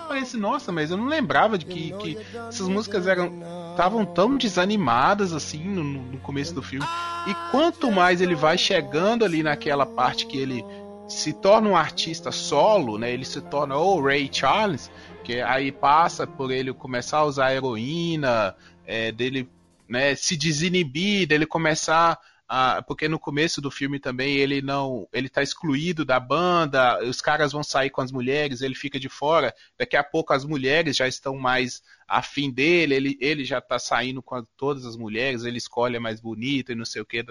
[0.08, 5.32] parece, nossa, mas eu não lembrava de que, que essas músicas eram estavam tão desanimadas
[5.32, 6.84] assim no, no, começo do filme.
[7.28, 10.64] E quanto mais ele vai chegando ali naquela parte que ele
[11.08, 13.10] se torna um artista solo, né?
[13.10, 14.90] Ele se torna o Ray Charles,
[15.24, 18.54] que aí passa por ele começar a usar heroína,
[18.86, 19.48] é, dele
[19.88, 22.18] né, se desinibir, dele começar
[22.50, 27.20] ah, porque no começo do filme também ele não, ele tá excluído da banda, os
[27.20, 29.54] caras vão sair com as mulheres, ele fica de fora.
[29.76, 34.22] Daqui a pouco as mulheres já estão mais afim dele, ele, ele já tá saindo
[34.22, 37.22] com todas as mulheres, ele escolhe a mais bonita e não sei o que.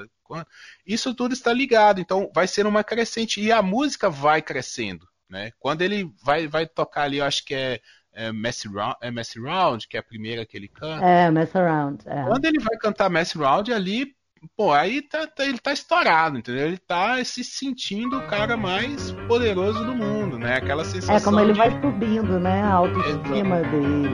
[0.86, 5.52] Isso tudo está ligado, então vai ser uma crescente e a música vai crescendo, né?
[5.58, 7.82] Quando ele vai, vai tocar ali, eu acho que é
[8.14, 11.06] é Mess Round, é Mess Round, que é a primeira que ele canta.
[11.06, 12.04] É, Mess Around.
[12.08, 12.24] É.
[12.24, 14.17] Quando ele vai cantar Mess Round, ali
[14.56, 16.68] pô, aí tá, tá, ele tá estourado, entendeu?
[16.68, 20.56] Ele tá se sentindo o cara mais poderoso do mundo, né?
[20.58, 21.16] Aquela sensação.
[21.16, 21.58] É como ele de...
[21.58, 22.62] vai subindo, né?
[22.62, 24.10] A autoestima dele.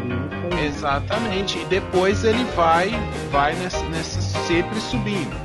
[0.65, 1.59] Exatamente.
[1.59, 2.91] E depois ele vai,
[3.31, 5.35] vai nessa, nessa sempre subindo.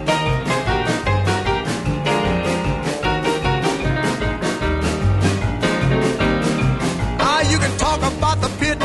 [7.20, 8.79] Ah, you can talk about the pit,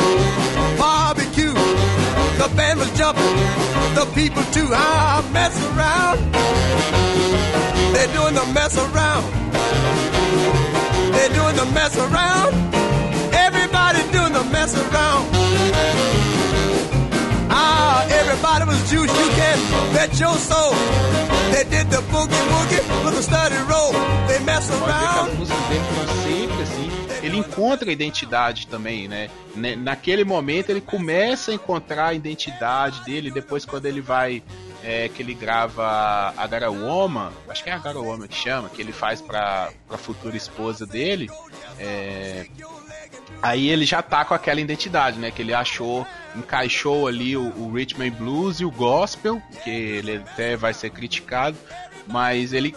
[0.78, 1.54] barbecue,
[2.38, 3.43] the band was jumping.
[4.13, 4.69] People too.
[4.71, 6.17] I mess around.
[7.93, 9.26] They're doing the mess around.
[11.13, 12.54] They're doing the mess around.
[13.34, 15.30] Everybody doing the mess around.
[17.49, 19.12] Ah, everybody was juice.
[19.12, 19.58] You can
[19.93, 20.73] bet your soul.
[21.54, 23.91] They did the boogie woogie with a study roll.
[24.28, 25.30] They mess around.
[27.24, 29.30] Ele encontra a identidade também, né?
[29.78, 34.44] Naquele momento ele começa a encontrar a identidade dele, depois quando ele vai
[34.84, 38.92] é, que ele grava a Garawoma, acho que é a Garawoma que chama, que ele
[38.92, 41.30] faz para a futura esposa dele,
[41.80, 42.46] é,
[43.42, 45.32] aí ele já tá com aquela identidade, né?
[45.32, 46.06] Que ele achou,
[46.36, 50.90] encaixou ali o, o Rhythm and Blues e o Gospel, que ele até vai ser
[50.90, 51.56] criticado,
[52.06, 52.76] mas ele,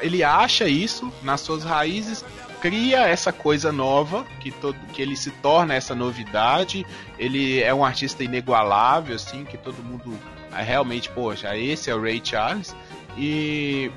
[0.00, 2.24] ele acha isso nas suas raízes
[2.60, 6.86] cria essa coisa nova, que, todo, que ele se torna essa novidade.
[7.18, 10.18] Ele é um artista inigualável, assim, que todo mundo
[10.56, 12.74] é, realmente, poxa, esse é o Ray Charles.
[13.16, 13.90] E,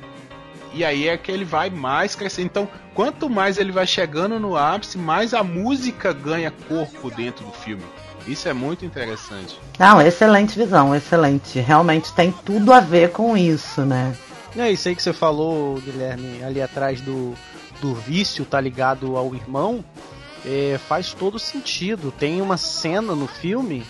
[0.74, 2.46] e aí é que ele vai mais crescendo.
[2.46, 7.52] Então, quanto mais ele vai chegando no ápice, mais a música ganha corpo dentro do
[7.52, 7.84] filme.
[8.28, 9.60] Isso é muito interessante.
[9.80, 11.60] Não, excelente visão, excelente.
[11.60, 14.16] Realmente tem tudo a ver com isso, né?
[14.56, 17.34] É isso aí que você falou, Guilherme, ali atrás do,
[17.82, 19.84] do vício tá ligado ao irmão,
[20.46, 22.12] é, faz todo sentido.
[22.12, 23.86] Tem uma cena no filme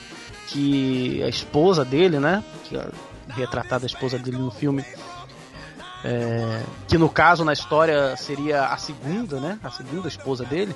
[0.47, 2.43] que a esposa dele, né?
[2.65, 2.88] Que é
[3.30, 4.84] retratada a esposa dele no filme.
[6.04, 9.60] É, que no caso na história seria a segunda, né?
[9.63, 10.75] A segunda esposa dele.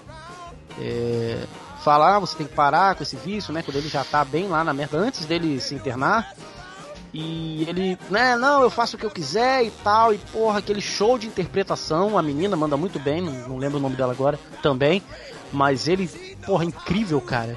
[0.80, 1.45] É,
[1.84, 3.62] falar, ah, você tem que parar com esse vício, né?
[3.62, 6.34] Quando ele já tá bem lá na merda, antes dele se internar.
[7.13, 10.82] E ele, né, não, eu faço o que eu quiser e tal, e porra, aquele
[10.82, 15.04] show de interpretação, a menina manda muito bem, não, lembro o nome dela agora também,
[15.52, 16.08] mas ele,
[16.43, 17.56] porra, incrível, cara.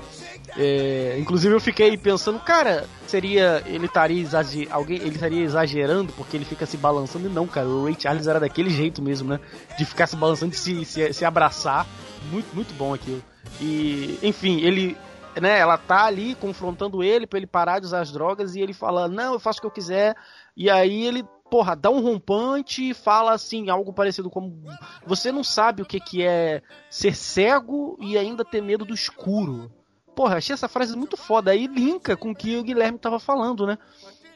[0.59, 6.37] É, inclusive eu fiquei pensando, cara, seria ele estaria exager, alguém ele estaria exagerando porque
[6.37, 7.67] ele fica se balançando e não, cara.
[7.67, 9.41] O Ray Charles era daquele jeito mesmo, né?
[9.77, 11.87] De ficar se balançando, de se, se, se abraçar,
[12.31, 13.23] muito muito bom aquilo.
[13.61, 14.97] E enfim, ele
[15.41, 18.73] né, ela tá ali confrontando ele para ele parar de usar as drogas e ele
[18.73, 20.17] fala: "Não, eu faço o que eu quiser".
[20.57, 24.63] E aí ele, porra, dá um rompante e fala assim, algo parecido como
[25.07, 29.71] você não sabe o que que é ser cego e ainda ter medo do escuro.
[30.15, 31.51] Porra, achei essa frase muito foda.
[31.51, 33.77] Aí linka com o que o Guilherme tava falando, né?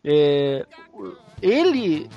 [0.04, 0.66] É,
[1.40, 2.08] ele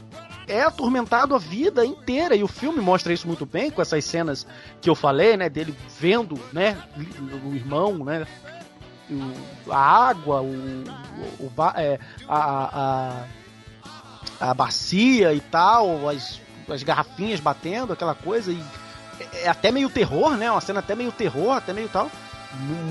[0.48, 4.46] é atormentado a vida inteira e o filme mostra isso muito bem com essas cenas
[4.82, 6.78] que eu falei, né, dele vendo, né,
[7.46, 8.28] o irmão, né,
[9.70, 10.84] a água, o,
[11.40, 13.26] o, o é, a,
[14.40, 16.40] a, a bacia e tal, as,
[16.70, 18.64] as garrafinhas batendo, aquela coisa, e
[19.34, 20.50] é, até meio terror, né?
[20.50, 22.10] Uma cena até meio terror, até meio tal.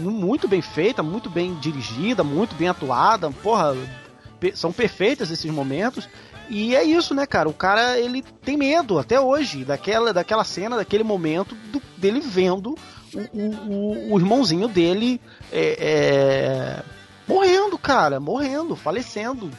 [0.02, 3.30] Muito bem feita, muito bem dirigida, muito bem atuada.
[3.30, 3.76] Porra,
[4.54, 6.08] são perfeitos esses momentos.
[6.54, 7.48] E é isso, né, cara?
[7.48, 12.76] O cara ele tem medo até hoje daquela, daquela cena, daquele momento do, dele vendo
[13.14, 15.18] o, o, o irmãozinho dele
[15.50, 16.82] é, é,
[17.26, 19.50] morrendo, cara, morrendo, falecendo.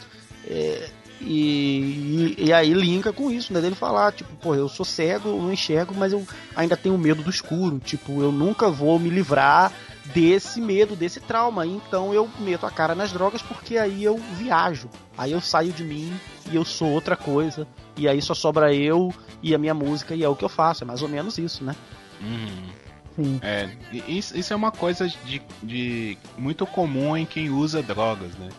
[0.47, 0.87] É,
[1.19, 3.61] E, e, e, aí linka com isso, né?
[3.61, 6.23] Dele falar, tipo, pô, eu sou cego, eu não enxergo, mas eu
[6.55, 7.79] ainda tenho medo do escuro.
[7.79, 9.71] Tipo, eu nunca vou me livrar
[10.05, 11.65] desse medo, desse trauma.
[11.65, 14.89] Então eu meto a cara nas drogas porque aí eu viajo.
[15.17, 16.13] Aí eu saio de mim
[16.51, 17.67] e eu sou outra coisa.
[17.95, 20.83] E aí só sobra eu e a minha música e é o que eu faço.
[20.83, 21.75] É mais ou menos isso, né?
[22.21, 23.39] Uhum.
[23.41, 23.69] É,
[24.07, 28.49] isso, isso, é uma coisa de, de, muito comum em quem usa drogas, né?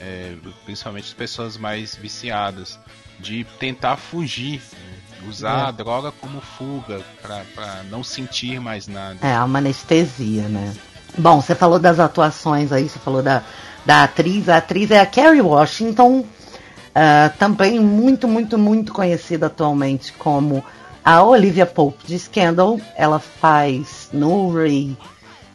[0.00, 0.34] É,
[0.64, 2.76] principalmente as pessoas mais viciadas,
[3.20, 5.28] de tentar fugir, né?
[5.28, 5.68] usar é.
[5.68, 9.18] a droga como fuga para não sentir mais nada.
[9.20, 10.74] É uma anestesia, né?
[11.18, 13.42] Bom, você falou das atuações aí, você falou da,
[13.84, 14.48] da atriz.
[14.48, 20.64] A atriz é a Kerry Washington, uh, também muito, muito, muito conhecida atualmente como
[21.04, 22.80] a Olivia Pope de Scandal.
[22.96, 24.10] Ela faz
[24.54, 24.96] Ray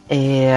[0.09, 0.55] é,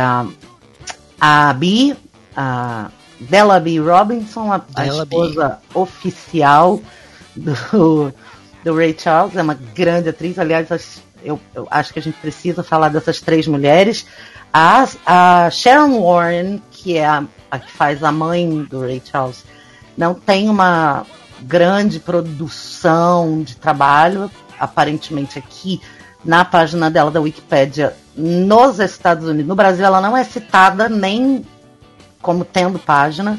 [1.20, 1.96] a Bee,
[2.36, 3.80] a Della B.
[3.80, 5.78] Robinson, a, a esposa B.
[5.78, 6.80] oficial
[7.34, 8.14] do,
[8.64, 9.36] do Ray Charles.
[9.36, 10.38] É uma grande atriz.
[10.38, 10.68] Aliás,
[11.24, 14.06] eu, eu acho que a gente precisa falar dessas três mulheres.
[14.52, 19.44] A, a Sharon Warren, que é a, a, que faz a mãe do Ray Charles,
[19.96, 21.04] não tem uma
[21.42, 25.80] grande produção de trabalho, aparentemente aqui
[26.24, 29.46] na página dela da Wikipedia nos Estados Unidos.
[29.46, 31.44] No Brasil ela não é citada nem
[32.20, 33.38] como tendo página.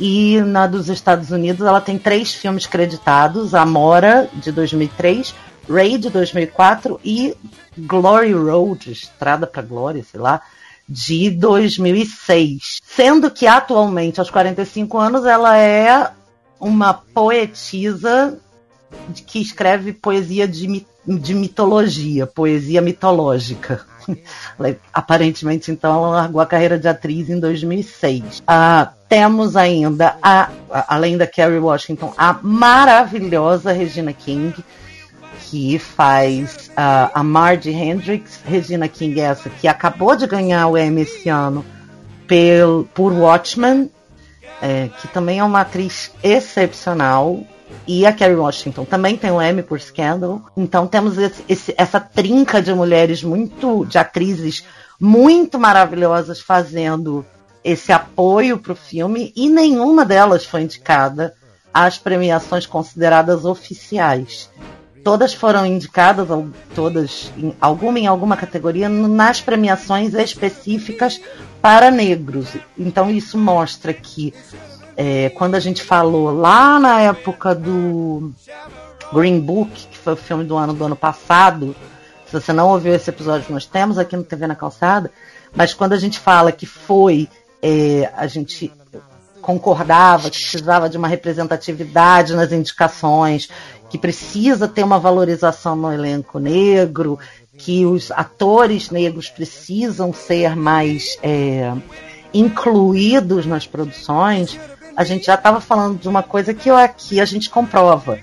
[0.00, 5.34] E na dos Estados Unidos ela tem três filmes creditados: Amora, de 2003,
[5.68, 7.36] Ray, de 2004 e
[7.76, 10.42] Glory Road, Estrada para Glória, sei lá,
[10.88, 12.80] de 2006.
[12.84, 16.10] Sendo que atualmente, aos 45 anos, ela é
[16.60, 18.38] uma poetisa
[19.26, 23.84] que escreve poesia de, de mitologia, poesia mitológica.
[24.92, 28.42] Aparentemente, então, ela largou a carreira de atriz em 2006.
[28.46, 30.50] Ah, temos ainda, a,
[30.88, 34.54] além da Kerry Washington, a maravilhosa Regina King,
[35.52, 41.02] que faz uh, a Margie Hendrix, Regina King, essa que acabou de ganhar o Emmy
[41.02, 41.62] esse ano
[42.26, 43.90] pel, por Watchmen,
[44.62, 47.44] é, que também é uma atriz excepcional.
[47.86, 50.40] E a Kerry Washington também tem o Emmy por Scandal.
[50.56, 54.64] Então temos esse, esse, essa trinca de mulheres muito, de atrizes
[54.98, 57.26] muito maravilhosas fazendo
[57.62, 61.34] esse apoio para o filme e nenhuma delas foi indicada
[61.74, 64.48] às premiações consideradas oficiais
[65.02, 71.20] todas foram indicadas, ou todas, em, alguma em alguma categoria, nas premiações específicas
[71.60, 72.48] para negros.
[72.78, 74.32] Então isso mostra que
[74.96, 78.32] é, quando a gente falou lá na época do
[79.12, 81.74] Green Book, que foi o filme do ano do ano passado,
[82.26, 85.10] se você não ouviu esse episódio, nós temos aqui no TV na Calçada,
[85.54, 87.28] mas quando a gente fala que foi,
[87.62, 88.72] é, a gente
[89.42, 93.50] concordava que precisava de uma representatividade nas indicações,
[93.92, 97.18] que precisa ter uma valorização no elenco negro,
[97.58, 101.70] que os atores negros precisam ser mais é,
[102.32, 104.58] incluídos nas produções,
[104.96, 108.18] a gente já estava falando de uma coisa que aqui a gente comprova.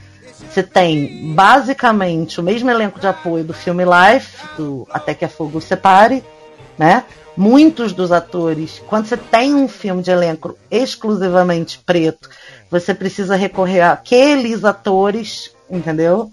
[0.49, 5.29] Você tem basicamente o mesmo elenco de apoio do filme Life, do Até que a
[5.29, 6.23] Fogo Separe,
[6.79, 7.03] né?
[7.37, 12.27] Muitos dos atores, quando você tem um filme de elenco exclusivamente preto,
[12.71, 16.31] você precisa recorrer àqueles atores entendeu?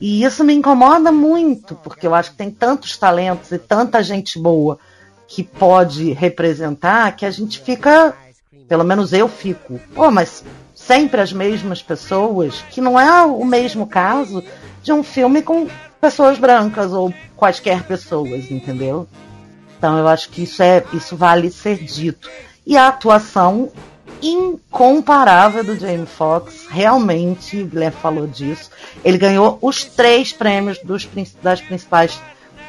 [0.00, 4.38] E isso me incomoda muito, porque eu acho que tem tantos talentos e tanta gente
[4.38, 4.78] boa
[5.26, 8.14] que pode representar que a gente fica,
[8.68, 13.86] pelo menos eu fico, pô, mas sempre as mesmas pessoas, que não é o mesmo
[13.86, 14.44] caso
[14.82, 15.66] de um filme com
[16.00, 19.08] pessoas brancas ou quaisquer pessoas, entendeu?
[19.78, 22.28] Então eu acho que isso é isso vale ser dito.
[22.66, 23.70] E a atuação
[24.28, 26.66] incomparável do Jamie Foxx.
[26.70, 28.70] Realmente, o Guilherme falou disso.
[29.04, 31.08] Ele ganhou os três prêmios dos,
[31.42, 32.20] das principais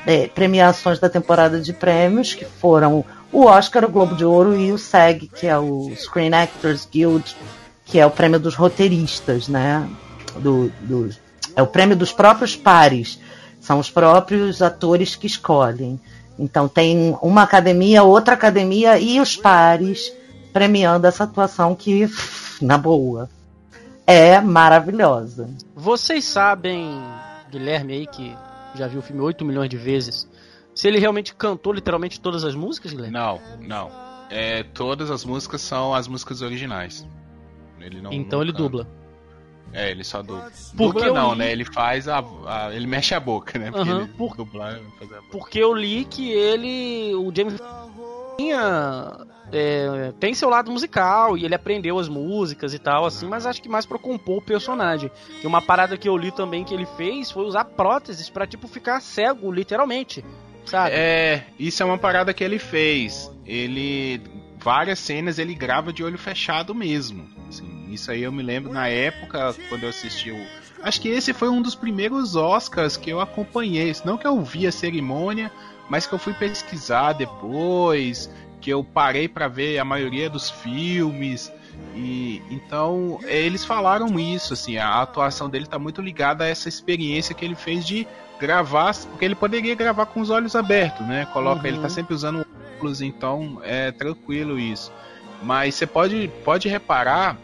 [0.06, 4.72] é, premiações da temporada de prêmios, que foram o Oscar, o Globo de Ouro e
[4.72, 7.36] o SEG, que é o Screen Actors Guild,
[7.86, 9.88] que é o prêmio dos roteiristas, né?
[10.38, 11.10] Do, do,
[11.56, 13.20] é o prêmio dos próprios pares.
[13.60, 16.00] São os próprios atores que escolhem.
[16.38, 20.12] Então tem uma academia, outra academia e os pares
[20.56, 22.08] premiando essa atuação que,
[22.62, 23.30] na boa,
[24.08, 25.50] é maravilhosa.
[25.76, 26.98] Vocês sabem,
[27.52, 28.34] Guilherme aí, que
[28.74, 30.26] já viu o filme 8 milhões de vezes,
[30.74, 33.12] se ele realmente cantou literalmente todas as músicas, Guilherme?
[33.12, 33.92] Não, não.
[34.30, 37.06] É, todas as músicas são as músicas originais.
[37.78, 38.88] Ele não, então não ele dubla.
[39.74, 40.50] É, ele só dubla.
[40.78, 41.40] Porque dubla não, li...
[41.40, 41.52] né?
[41.52, 43.72] Ele faz a, a, Ele mexe a boca, né?
[43.72, 44.38] Porque uhum, por...
[44.38, 45.32] dublar, fazer a boca.
[45.34, 47.14] Porque eu li que ele.
[47.14, 47.60] O James
[48.38, 53.46] tinha é, tem seu lado musical e ele aprendeu as músicas e tal, assim, mas
[53.46, 55.12] acho que mais pra compor o personagem.
[55.44, 58.68] E uma parada que eu li também que ele fez foi usar próteses pra, tipo,
[58.68, 60.24] ficar cego, literalmente.
[60.66, 60.96] Sabe?
[60.96, 63.32] É, isso é uma parada que ele fez.
[63.46, 64.22] Ele.
[64.58, 67.30] Várias cenas ele grava de olho fechado mesmo.
[67.48, 70.46] Assim, isso aí eu me lembro na época, quando eu assisti o.
[70.82, 73.96] Acho que esse foi um dos primeiros Oscars que eu acompanhei.
[74.04, 75.52] Não que eu vi a cerimônia,
[75.88, 78.30] mas que eu fui pesquisar depois
[78.66, 81.54] que eu parei para ver a maioria dos filmes
[81.94, 87.36] e então eles falaram isso assim a atuação dele tá muito ligada a essa experiência
[87.36, 88.08] que ele fez de
[88.40, 91.68] gravar porque ele poderia gravar com os olhos abertos né coloca uhum.
[91.68, 92.44] ele tá sempre usando
[92.76, 94.92] óculos então é tranquilo isso
[95.44, 97.38] mas você pode pode reparar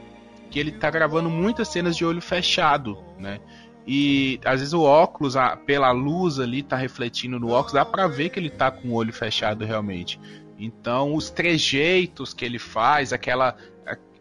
[0.49, 3.39] que ele tá gravando muitas cenas de olho fechado né
[3.86, 5.34] e às vezes o óculos,
[5.65, 8.93] pela luz ali, tá refletindo no óculos, dá pra ver que ele tá com o
[8.93, 10.19] olho fechado realmente.
[10.62, 13.57] Então, os trejeitos que ele faz, aquela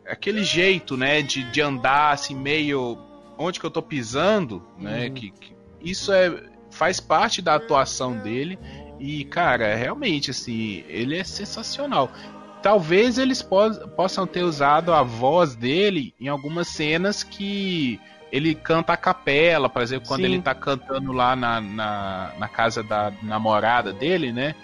[0.09, 2.99] aquele jeito, né, de, de andar assim meio
[3.39, 5.15] onde que eu tô pisando, né, uhum.
[5.15, 8.59] que, que, isso é faz parte da atuação dele
[8.99, 12.11] e cara, realmente assim, ele é sensacional.
[12.63, 18.01] Talvez eles po possam ter usado a voz dele em algumas cenas que
[18.33, 20.27] ele canta a capela, por exemplo, quando Sim.
[20.27, 24.55] ele tá cantando lá na, na, na casa da namorada dele, né?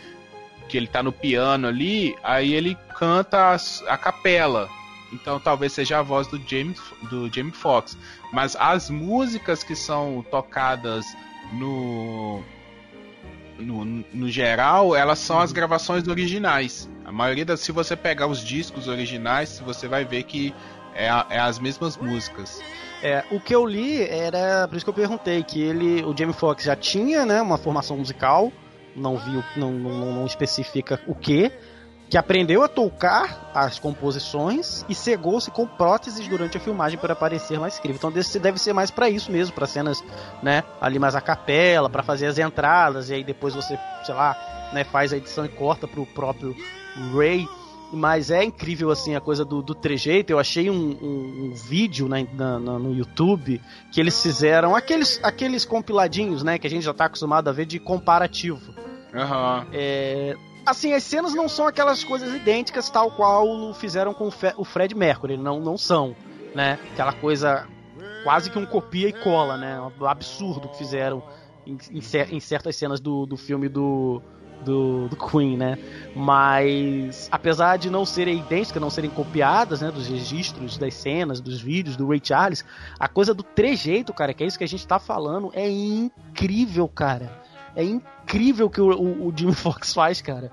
[0.69, 3.57] Que ele tá no piano ali, aí ele canta
[3.89, 4.69] a capela.
[5.13, 7.97] Então talvez seja a voz do James do Jamie Foxx,
[8.33, 11.07] mas as músicas que são tocadas
[11.53, 12.43] no
[13.59, 16.91] no, no geral, elas são as gravações originais.
[17.05, 20.55] A maioria das, se você pegar os discos originais, você vai ver que
[20.95, 22.61] é, é as mesmas músicas.
[23.03, 26.35] É, o que eu li era, por isso que eu perguntei, que ele, o Jamie
[26.35, 28.53] Foxx já tinha, né, uma formação musical,
[28.97, 31.53] não viu, não, não, não especifica o que,
[32.09, 37.59] que aprendeu a tocar as composições e cegou-se com próteses durante a filmagem para parecer
[37.59, 37.97] mais incrível.
[37.97, 40.03] Então desse deve ser mais para isso mesmo, para cenas,
[40.43, 44.71] né, ali mais a capela, para fazer as entradas e aí depois você, sei lá,
[44.73, 46.55] né, faz a edição e corta pro próprio
[47.15, 47.47] Ray.
[47.93, 50.33] Mas é incrível assim a coisa do, do trejeito.
[50.33, 53.61] Eu achei um, um, um vídeo na, na, no YouTube
[53.93, 57.67] que eles fizeram aqueles, aqueles compiladinhos, né, que a gente já tá acostumado a ver
[57.67, 58.75] de comparativo
[59.17, 59.67] Uhum.
[59.73, 64.95] É, assim, as cenas não são aquelas coisas idênticas tal qual fizeram com o Fred
[64.95, 66.15] Mercury, não, não são,
[66.55, 66.79] né?
[66.93, 67.67] Aquela coisa
[68.23, 69.81] quase que um copia e cola, né?
[69.81, 71.23] Um absurdo que fizeram
[71.67, 72.01] em, em,
[72.33, 74.21] em certas cenas do, do filme do,
[74.65, 75.79] do, do, Queen, né?
[76.15, 81.61] Mas apesar de não serem idênticas, não serem copiadas, né, dos registros das cenas, dos
[81.61, 82.65] vídeos do Ray Charles,
[82.99, 86.89] a coisa do trejeito, cara, que é isso que a gente tá falando, é incrível,
[86.89, 87.31] cara.
[87.75, 90.51] É incrível o que o, o, o Jimmy Fox faz, cara.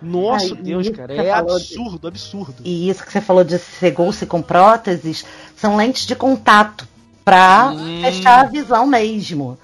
[0.00, 2.06] Nossa Ai, Deus, cara, é absurdo, de...
[2.08, 2.62] absurdo.
[2.64, 5.24] E isso que você falou de cegou-se com próteses
[5.56, 6.86] são lentes de contato
[7.24, 8.02] pra hum.
[8.02, 9.58] fechar a visão mesmo.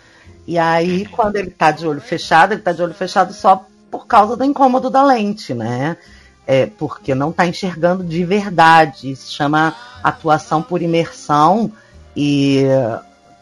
[0.46, 4.06] E aí, quando ele tá de olho fechado, ele tá de olho fechado só por
[4.06, 5.98] causa do incômodo da lente, né?
[6.46, 9.12] É, porque não tá enxergando de verdade.
[9.12, 11.70] Isso chama atuação por imersão.
[12.16, 12.64] E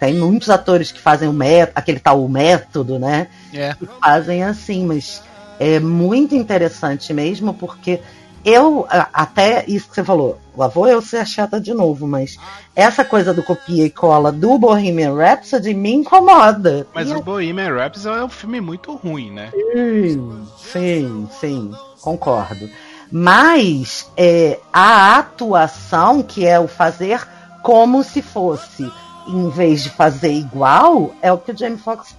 [0.00, 3.28] tem muitos atores que fazem o método, aquele tal método, né?
[3.54, 3.74] É.
[3.74, 5.22] Que fazem assim, mas
[5.60, 8.00] é muito interessante mesmo, porque
[8.44, 12.38] eu, até isso que você falou, lá vou eu ser chata de novo, mas
[12.74, 16.86] essa coisa do copia e cola do Bohemian Rhapsody me incomoda.
[16.94, 19.50] Mas e o Bohemian Rhapsody é um filme muito ruim, né?
[19.74, 22.68] Sim, sim, sim concordo.
[23.12, 27.26] Mas é, a atuação, que é o fazer
[27.62, 28.90] como se fosse
[29.26, 32.16] em vez de fazer igual, é o que o Jamie Foxx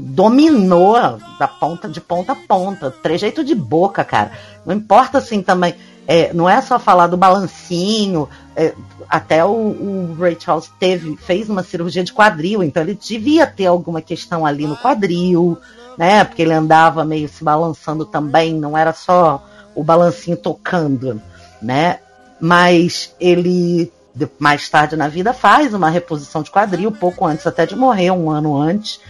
[0.00, 2.90] dominou da ponta de ponta a ponta.
[2.90, 4.32] Trejeito de boca, cara.
[4.64, 5.74] Não importa assim também.
[6.06, 8.28] É, não é só falar do balancinho.
[8.56, 8.74] É,
[9.08, 13.66] até o, o, Ray Charles teve, fez uma cirurgia de quadril, então ele devia ter
[13.66, 15.56] alguma questão ali no quadril,
[15.96, 16.24] né?
[16.24, 21.20] Porque ele andava meio se balançando também, não era só o balancinho tocando,
[21.62, 22.00] né?
[22.40, 23.92] Mas ele
[24.38, 28.30] mais tarde na vida faz uma reposição de quadril, pouco antes até de morrer, um
[28.30, 29.00] ano antes.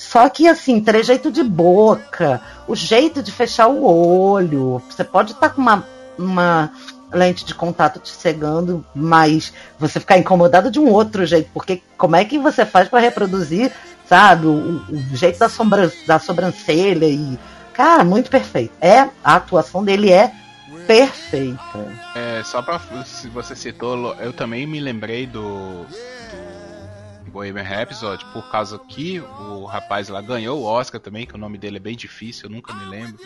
[0.00, 4.82] Só que assim, trejeito de boca, o jeito de fechar o olho.
[4.88, 5.84] Você pode estar tá com uma,
[6.18, 6.72] uma
[7.12, 12.16] lente de contato te cegando, mas você ficar incomodado de um outro jeito, porque como
[12.16, 13.70] é que você faz para reproduzir,
[14.06, 17.38] sabe, o, o jeito da, sombra, da sobrancelha e
[17.74, 18.72] cara, muito perfeito.
[18.80, 20.32] É a atuação dele é
[20.86, 21.86] perfeita.
[22.16, 22.80] É, só pra.
[23.04, 25.84] Se você citou, eu também me lembrei do.
[25.84, 26.59] do
[27.30, 31.56] Bohemian Rhapsody, por causa que o rapaz lá ganhou o Oscar também, que o nome
[31.56, 33.18] dele é bem difícil, eu nunca me lembro.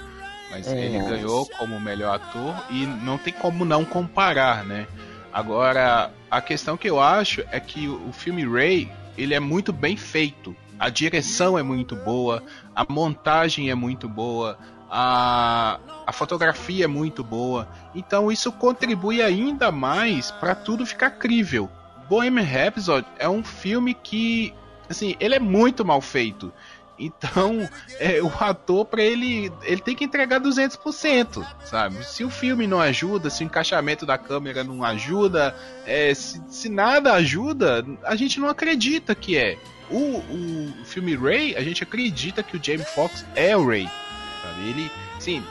[0.51, 0.79] Mas é.
[0.79, 4.87] ele ganhou como melhor ator e não tem como não comparar, né?
[5.33, 8.89] Agora, a questão que eu acho é que o filme Ray,
[9.19, 10.55] ele é muito bem feito.
[10.79, 12.43] A direção é muito boa,
[12.75, 17.69] a montagem é muito boa, a, a fotografia é muito boa.
[17.95, 21.69] Então isso contribui ainda mais para tudo ficar crível.
[22.09, 24.53] Bohemian Rhapsody é um filme que,
[24.89, 26.53] assim, ele é muito mal feito.
[26.99, 32.05] Então, é, o ator, para ele, ele tem que entregar 200%, sabe?
[32.07, 36.69] Se o filme não ajuda, se o encaixamento da câmera não ajuda, é, se, se,
[36.69, 39.59] nada ajuda, a gente não acredita que é.
[39.91, 43.89] O, o, filme Ray, a gente acredita que o Jamie Foxx é o Ray,
[44.43, 44.69] sabe?
[44.69, 45.43] Ele, sim,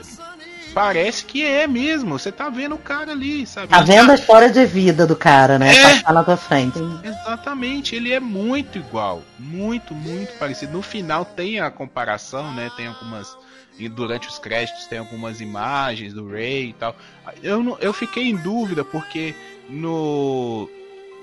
[0.74, 2.18] Parece que é mesmo.
[2.18, 3.68] Você tá vendo o cara ali, sabe?
[3.68, 5.72] Tá vendo a história de vida do cara, né?
[5.74, 6.80] É, na tua frente.
[7.04, 9.22] Exatamente, ele é muito igual.
[9.38, 10.74] Muito, muito parecido.
[10.74, 12.72] No final tem a comparação, né?
[12.76, 13.38] Tem algumas.
[13.78, 16.96] E durante os créditos tem algumas imagens do Ray e tal.
[17.42, 19.34] Eu, eu fiquei em dúvida porque
[19.70, 20.70] no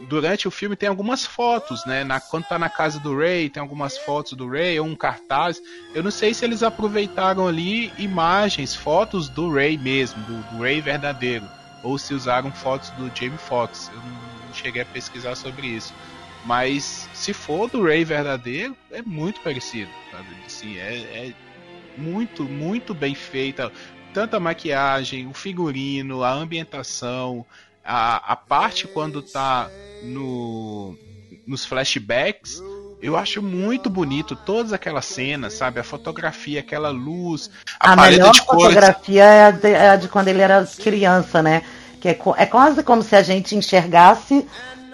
[0.09, 2.05] durante o filme tem algumas fotos, né?
[2.05, 5.61] Na, quando tá na casa do Ray, tem algumas fotos do Ray, ou um cartaz.
[5.95, 10.81] Eu não sei se eles aproveitaram ali imagens, fotos do Ray mesmo, do, do Ray
[10.81, 11.47] verdadeiro,
[11.83, 13.91] ou se usaram fotos do Jamie Foxx.
[13.93, 15.95] Eu não, cheguei a pesquisar sobre isso.
[16.45, 19.91] Mas se for do Ray verdadeiro, é muito parecido.
[20.11, 20.27] Sabe?
[20.45, 21.33] Assim, é, é
[21.97, 23.71] muito, muito bem feita.
[24.13, 27.47] Tanto a maquiagem, o figurino, a ambientação,
[27.85, 29.69] a, a parte quando tá
[30.03, 30.97] no,
[31.47, 32.63] nos flashbacks,
[33.03, 35.81] eu acho muito bonito todas aquelas cenas, sabe?
[35.81, 40.29] A fotografia, aquela luz, a, a melhor fotografia é a, de, é a, de, quando
[40.29, 41.63] ele era criança, né?
[42.01, 44.47] Que é, é quase como se a gente enxergasse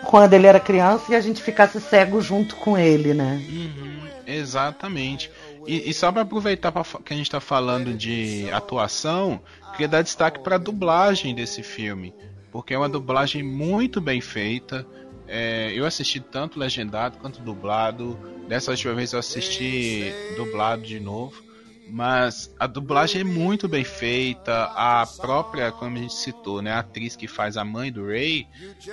[0.04, 3.42] quando ele era criança e a gente ficasse cego junto com ele, né?
[3.48, 5.30] Uhum, exatamente.
[5.66, 9.40] E, e só para aproveitar pra, que a gente está falando de atuação,
[9.72, 12.14] queria dar destaque para a dublagem desse filme
[12.56, 14.86] porque é uma dublagem muito bem feita.
[15.28, 18.18] É, eu assisti tanto legendado quanto dublado.
[18.48, 21.44] Dessa última vez eu assisti dublado de novo.
[21.90, 24.72] Mas a dublagem é muito bem feita.
[24.74, 28.48] A própria, como a gente citou, né, a atriz que faz a mãe do Ray,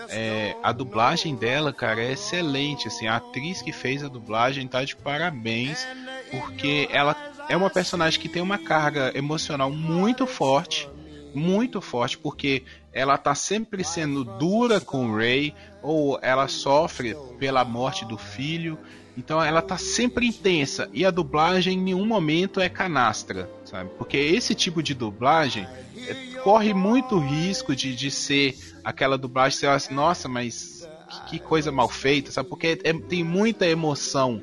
[0.09, 2.89] é, a dublagem dela, cara, é excelente.
[2.89, 5.87] Assim, a atriz que fez a dublagem tá de parabéns,
[6.29, 7.15] porque ela
[7.47, 10.89] é uma personagem que tem uma carga emocional muito forte
[11.33, 17.65] muito forte, porque ela tá sempre sendo dura com o Ray, ou ela sofre pela
[17.65, 18.77] morte do filho.
[19.17, 20.89] Então ela tá sempre intensa.
[20.93, 23.89] E a dublagem em nenhum momento é canastra, sabe?
[23.97, 25.67] Porque esse tipo de dublagem
[26.07, 26.13] é,
[26.43, 30.87] corre muito risco de, de ser aquela dublagem, você assim, nossa, mas
[31.27, 32.49] que, coisa mal feita, sabe?
[32.49, 34.41] Porque é, tem muita emoção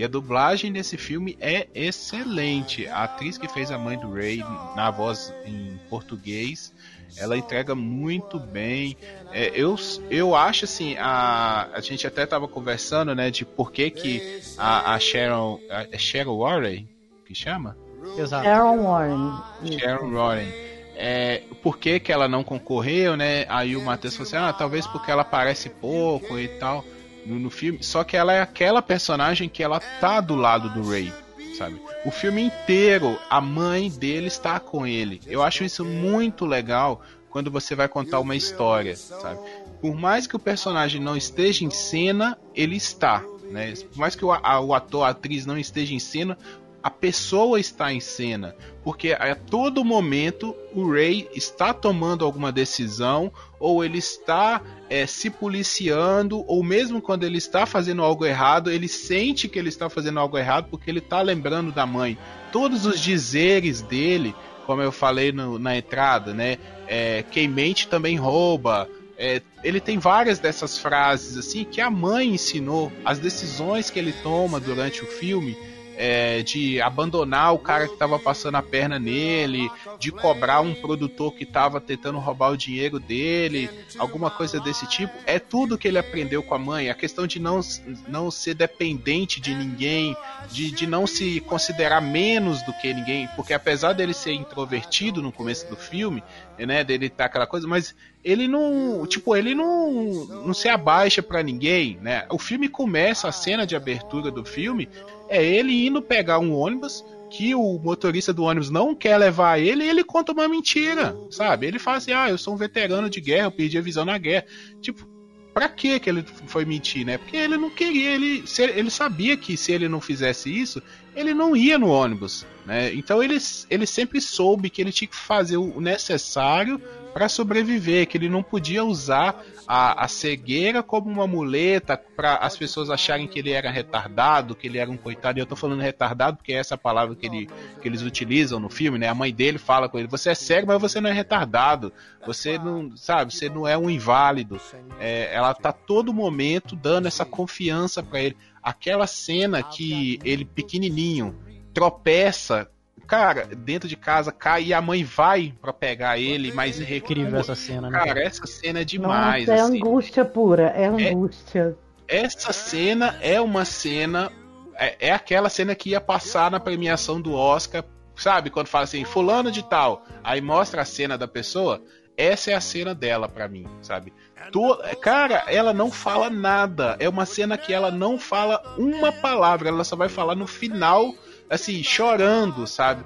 [0.00, 2.86] e a dublagem desse filme é excelente.
[2.86, 4.38] A atriz que fez a mãe do Ray
[4.74, 6.72] na voz em português,
[7.18, 8.96] ela entrega muito bem.
[9.30, 9.76] É, eu,
[10.08, 14.94] eu acho assim, a, a gente até estava conversando, né, de por que, que a,
[14.94, 15.60] a Sharon.
[15.68, 16.88] A, é Sharon Warren
[17.26, 17.76] que chama?
[18.16, 18.44] Exato.
[18.44, 19.78] Sharon Warren.
[19.78, 20.48] Sharon Warren.
[20.96, 23.44] É, por que, que ela não concorreu, né?
[23.50, 26.82] Aí o Matheus falou assim: ah, talvez porque ela aparece pouco e tal
[27.30, 30.88] no, no, filme, só que ela é aquela personagem que ela tá do lado do
[30.88, 31.12] Ray,
[31.56, 31.80] sabe?
[32.04, 35.20] O filme inteiro, a mãe dele está com ele.
[35.26, 39.38] Eu acho isso muito legal quando você vai contar uma história, sabe?
[39.80, 43.74] Por mais que o personagem não esteja em cena, ele está, né?
[43.74, 46.36] Por mais que o, a, o ator, a atriz não esteja em cena,
[46.82, 53.30] a pessoa está em cena, porque a todo momento o Ray está tomando alguma decisão
[53.58, 58.88] ou ele está é, se policiando ou mesmo quando ele está fazendo algo errado, ele
[58.88, 62.16] sente que ele está fazendo algo errado porque ele está lembrando da mãe.
[62.50, 66.56] Todos os dizeres dele, como eu falei no, na entrada, né?
[66.88, 68.88] É, quem mente também rouba.
[69.18, 74.12] É, ele tem várias dessas frases assim que a mãe ensinou, as decisões que ele
[74.22, 75.54] toma durante o filme
[76.02, 81.34] é, de abandonar o cara que estava passando a perna nele, de cobrar um produtor
[81.34, 85.12] que estava tentando roubar o dinheiro dele, alguma coisa desse tipo.
[85.26, 86.88] É tudo que ele aprendeu com a mãe.
[86.88, 87.60] A questão de não,
[88.08, 90.16] não ser dependente de ninguém,
[90.50, 95.30] de, de não se considerar menos do que ninguém, porque apesar dele ser introvertido no
[95.30, 96.24] começo do filme,
[96.66, 97.94] né, dele tá aquela coisa, mas
[98.24, 102.26] ele não, tipo, ele não, não se abaixa para ninguém, né?
[102.30, 104.88] O filme começa a cena de abertura do filme
[105.28, 109.84] é ele indo pegar um ônibus que o motorista do ônibus não quer levar ele
[109.84, 111.66] ele conta uma mentira, sabe?
[111.66, 114.18] Ele fala assim: "Ah, eu sou um veterano de guerra, eu perdi a visão na
[114.18, 114.44] guerra".
[114.80, 115.06] Tipo,
[115.52, 117.18] Pra que que ele foi mentir, né?
[117.18, 120.82] Porque ele não queria, ele, ele sabia que se ele não fizesse isso,
[121.14, 122.94] ele não ia no ônibus, né?
[122.94, 123.36] Então ele,
[123.68, 126.80] ele sempre soube que ele tinha que fazer o necessário
[127.12, 132.56] para sobreviver, que ele não podia usar a, a cegueira como uma muleta para as
[132.56, 135.38] pessoas acharem que ele era retardado, que ele era um coitado.
[135.38, 137.48] E eu tô falando retardado porque é essa palavra que, ele,
[137.80, 139.08] que eles utilizam no filme, né?
[139.08, 141.92] A mãe dele fala com ele: você é cego, mas você não é retardado.
[142.26, 144.60] Você não, sabe, você não é um inválido.
[144.98, 148.36] É, ela tá todo momento dando essa confiança para ele.
[148.62, 151.38] Aquela cena que ele pequenininho
[151.72, 152.68] tropeça
[153.10, 157.40] cara, dentro de casa cai e a mãe vai para pegar ele, mas é incrível
[157.40, 157.98] essa cena, né?
[157.98, 159.48] Cara, essa cena é demais.
[159.48, 159.76] Nossa, é assim.
[159.78, 161.76] angústia pura, é, é angústia.
[162.06, 164.30] É, essa cena é uma cena.
[164.76, 167.84] É, é aquela cena que ia passar na premiação do Oscar,
[168.14, 168.48] sabe?
[168.48, 171.82] Quando fala assim, fulano de tal, aí mostra a cena da pessoa.
[172.16, 174.12] Essa é a cena dela para mim, sabe?
[174.52, 174.78] To...
[175.00, 176.96] Cara, ela não fala nada.
[177.00, 179.68] É uma cena que ela não fala uma palavra.
[179.68, 181.12] Ela só vai falar no final
[181.50, 183.04] assim, chorando, sabe?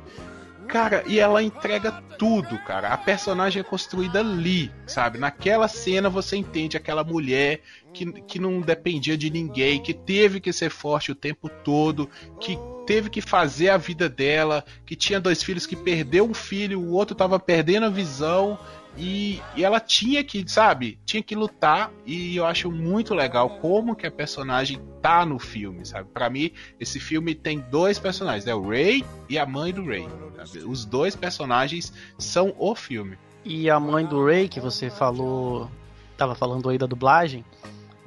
[0.68, 2.88] Cara, e ela entrega tudo, cara.
[2.88, 5.18] A personagem é construída ali, sabe?
[5.18, 7.60] Naquela cena você entende aquela mulher
[7.92, 12.08] que, que não dependia de ninguém, que teve que ser forte o tempo todo,
[12.40, 16.80] que teve que fazer a vida dela, que tinha dois filhos, que perdeu um filho,
[16.80, 18.58] o outro tava perdendo a visão
[18.96, 23.96] e, e, ela tinha que, sabe, tinha que lutar e eu acho muito legal como
[23.96, 26.08] que a personagem tá no filme, sabe?
[26.12, 30.06] Para mim, esse filme tem dois personagens, é o Ray e a mãe do Ray.
[30.36, 30.64] Sabe?
[30.64, 33.18] Os dois personagens são o filme.
[33.44, 35.68] E a mãe do Ray, que você falou,
[36.16, 37.44] tava falando aí da dublagem,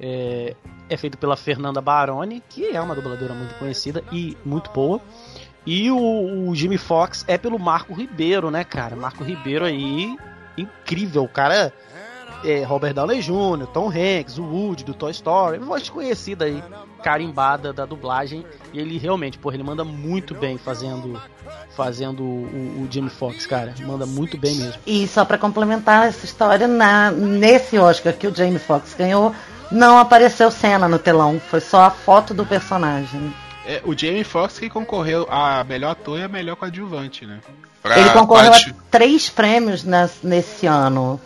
[0.00, 0.56] é,
[0.88, 5.00] é feito pela Fernanda Baroni, que é uma dubladora muito conhecida e muito boa.
[5.66, 8.96] E o, o Jimmy Fox é pelo Marco Ribeiro, né, cara?
[8.96, 10.16] Marco Ribeiro aí
[10.62, 11.24] incrível.
[11.24, 11.72] O cara
[12.44, 16.62] é Robert Downey Jr., Tom Hanks, o Woody do Toy Story, voz conhecida aí,
[17.02, 18.44] carimbada da dublagem.
[18.72, 21.20] E ele realmente, porra, ele manda muito bem fazendo
[21.76, 23.72] fazendo o, o Jimmy Fox, cara.
[23.80, 24.74] Manda muito bem mesmo.
[24.84, 29.32] E só para complementar essa história, na, nesse Oscar que o Jamie Foxx ganhou,
[29.70, 33.32] não apareceu cena no telão, foi só a foto do personagem.
[33.66, 37.40] É, o Jamie Foxx que concorreu a melhor ator e a melhor coadjuvante, né?
[37.82, 38.58] Pra ele concorreu a
[38.90, 41.20] três prêmios nas, nesse ano.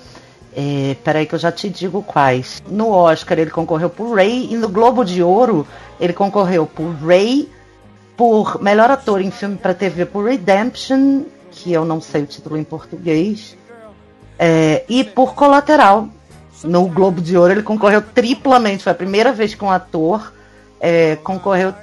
[0.55, 2.62] É, peraí que eu já te digo quais.
[2.68, 5.66] No Oscar ele concorreu por Ray e no Globo de Ouro
[5.99, 7.49] ele concorreu por Ray,
[8.16, 12.59] por melhor ator em filme para TV por Redemption, que eu não sei o título
[12.59, 13.57] em português,
[14.39, 16.09] é, e por Colateral.
[16.64, 18.85] No Globo de Ouro ele concorreu triplamente.
[18.85, 20.33] Foi a primeira vez que um ator
[20.80, 21.74] é, concorreu.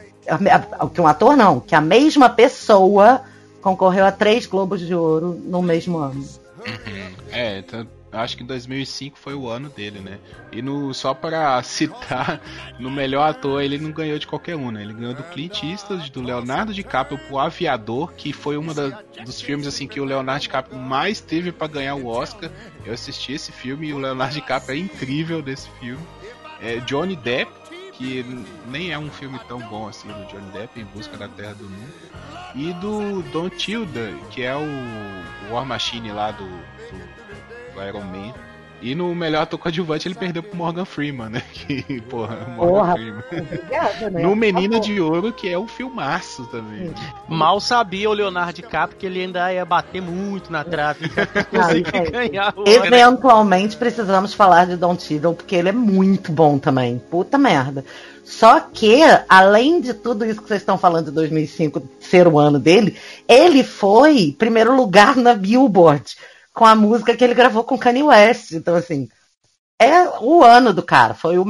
[0.93, 3.21] Que um ator não, que a mesma pessoa
[3.61, 6.25] concorreu a três Globos de Ouro no mesmo ano.
[6.65, 7.11] Uhum.
[7.31, 10.19] É, então, acho que 2005 foi o ano dele, né?
[10.51, 12.41] E no só para citar,
[12.79, 14.81] no melhor ator ele não ganhou de qualquer um, né?
[14.81, 18.67] Ele ganhou do Clint Eastwood, do Leonardo DiCaprio por Aviador, que foi um
[19.25, 22.49] dos filmes assim que o Leonardo DiCaprio mais teve para ganhar o Oscar.
[22.85, 26.03] Eu assisti esse filme e o Leonardo DiCaprio é incrível desse filme.
[26.61, 27.58] É, Johnny Depp
[27.99, 28.23] que
[28.65, 31.65] nem é um filme tão bom assim do Johnny Depp em busca da Terra do
[31.65, 32.09] Nunca
[32.55, 38.33] e do Don Tilda que é o, War Machine lá do, do, do Iron Man
[38.81, 41.43] e no melhor ator coadjuvante ele perdeu pro Morgan Freeman, né?
[41.51, 43.23] Que, porra, Morgan porra, Freeman.
[43.31, 44.21] Obrigada, né?
[44.21, 46.93] No Menina de Ouro, que é um filmaço também.
[47.27, 51.09] Mal sabia o Leonardo DiCaprio que ele ainda ia bater muito na trave
[52.11, 56.99] ganhar o Eventualmente precisamos falar de Don Tiddle, porque ele é muito bom também.
[57.09, 57.83] Puta merda.
[58.29, 62.59] Só que, além de tudo isso que vocês estão falando de 2005 ser o ano
[62.59, 62.95] dele,
[63.27, 66.15] ele foi primeiro lugar na Billboard
[66.53, 68.51] com a música que ele gravou com Kanye West.
[68.51, 69.07] Então, assim,
[69.79, 71.13] é o ano do cara.
[71.13, 71.45] Foi o.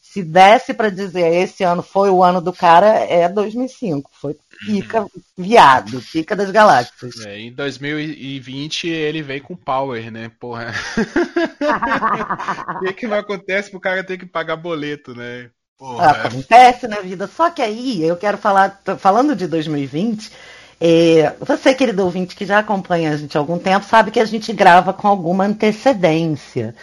[0.00, 4.10] Se desse para dizer esse ano foi o ano do cara, é 2005.
[4.14, 4.34] Foi
[4.66, 7.26] pica viado, pica das galáxias.
[7.26, 10.30] É, em 2020 ele veio com power, né?
[10.40, 10.72] Porra.
[12.76, 15.50] o que, que não acontece pro cara ter que pagar boleto, né?
[15.76, 16.10] Porra.
[16.10, 17.26] Acontece na vida.
[17.26, 20.32] Só que aí eu quero falar, falando de 2020,
[20.80, 24.24] é, você, querido ouvinte, que já acompanha a gente há algum tempo, sabe que a
[24.24, 26.74] gente grava com alguma antecedência.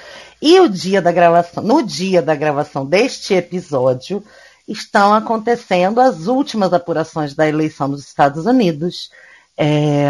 [0.42, 4.22] E o dia da gravação, no dia da gravação deste episódio,
[4.68, 9.10] estão acontecendo as últimas apurações da eleição dos Estados Unidos,
[9.58, 10.08] é,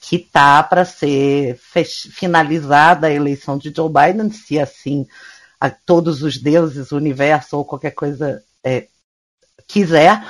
[0.00, 1.58] que está para ser
[2.12, 5.06] finalizada a eleição de Joe Biden, se assim
[5.58, 8.88] a todos os deuses, o universo ou qualquer coisa é,
[9.66, 10.22] quiser.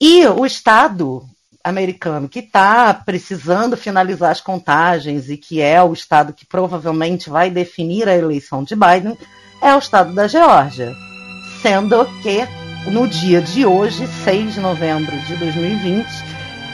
[0.00, 1.26] E o Estado
[1.62, 7.50] americano que está precisando finalizar as contagens e que é o estado que provavelmente vai
[7.50, 9.16] definir a eleição de Biden
[9.62, 10.94] é o estado da Geórgia.
[11.60, 12.46] Sendo que
[12.90, 16.06] no dia de hoje, 6 de novembro de 2020,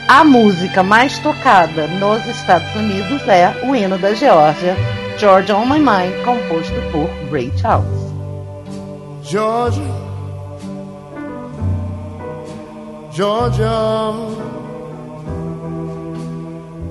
[0.09, 4.76] a música mais tocada nos Estados Unidos é o hino da Geórgia,
[5.18, 8.07] Georgia on My Mind, composto por Ray Charles.
[9.24, 9.82] Georgia,
[13.11, 13.66] Georgia,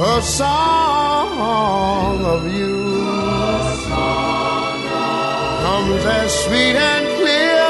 [0.00, 1.38] a song
[2.24, 2.86] of you
[5.62, 7.66] comes as sweet and clear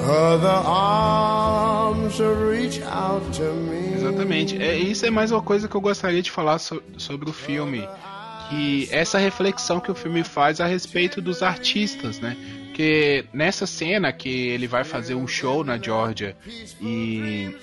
[0.00, 3.73] Other arms reach out to me.
[4.24, 4.62] Exatamente.
[4.62, 7.86] É, isso é mais uma coisa que eu gostaria de falar so- sobre o filme.
[8.50, 12.36] Que essa reflexão que o filme faz a respeito dos artistas, né?
[12.74, 16.36] Que nessa cena que ele vai fazer um show na Georgia
[16.82, 17.56] e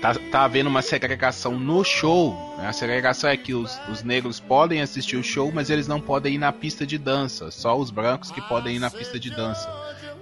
[0.00, 2.32] tá, tá havendo uma segregação no show.
[2.58, 2.68] né?
[2.68, 6.34] A segregação é que os, os negros podem assistir o show, mas eles não podem
[6.34, 7.50] ir na pista de dança.
[7.50, 9.68] Só os brancos que podem ir na pista de dança.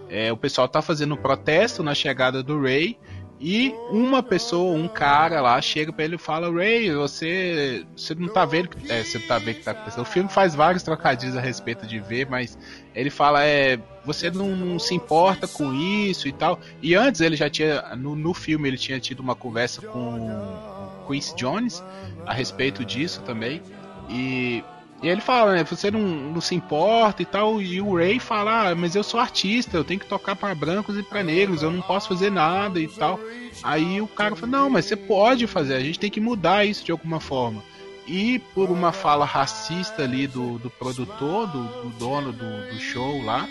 [0.09, 2.97] É, o pessoal tá fazendo protesto na chegada do Ray
[3.45, 8.29] e uma pessoa, um cara lá, chega pra ele e fala: Ray, você, você não
[8.29, 10.03] tá vendo que é, você tá vendo que tá acontecendo.
[10.03, 12.57] O filme faz vários trocadilhos a respeito de ver, mas
[12.95, 16.61] ele fala: é, você não, não se importa com isso e tal.
[16.81, 21.35] E antes ele já tinha, no, no filme, ele tinha tido uma conversa com Quincy
[21.35, 21.83] Jones
[22.25, 23.61] a respeito disso também.
[24.09, 24.63] E
[25.03, 25.65] e ele fala, né?
[25.65, 27.61] Você não, não se importa e tal.
[27.61, 30.97] E o Ray fala, ah, mas eu sou artista, eu tenho que tocar para brancos
[30.97, 33.19] e para negros, eu não posso fazer nada e tal.
[33.65, 36.85] Aí o cara fala, não, mas você pode fazer, a gente tem que mudar isso
[36.85, 37.63] de alguma forma.
[38.07, 43.23] E por uma fala racista ali do, do produtor, do, do dono do, do show
[43.25, 43.49] lá,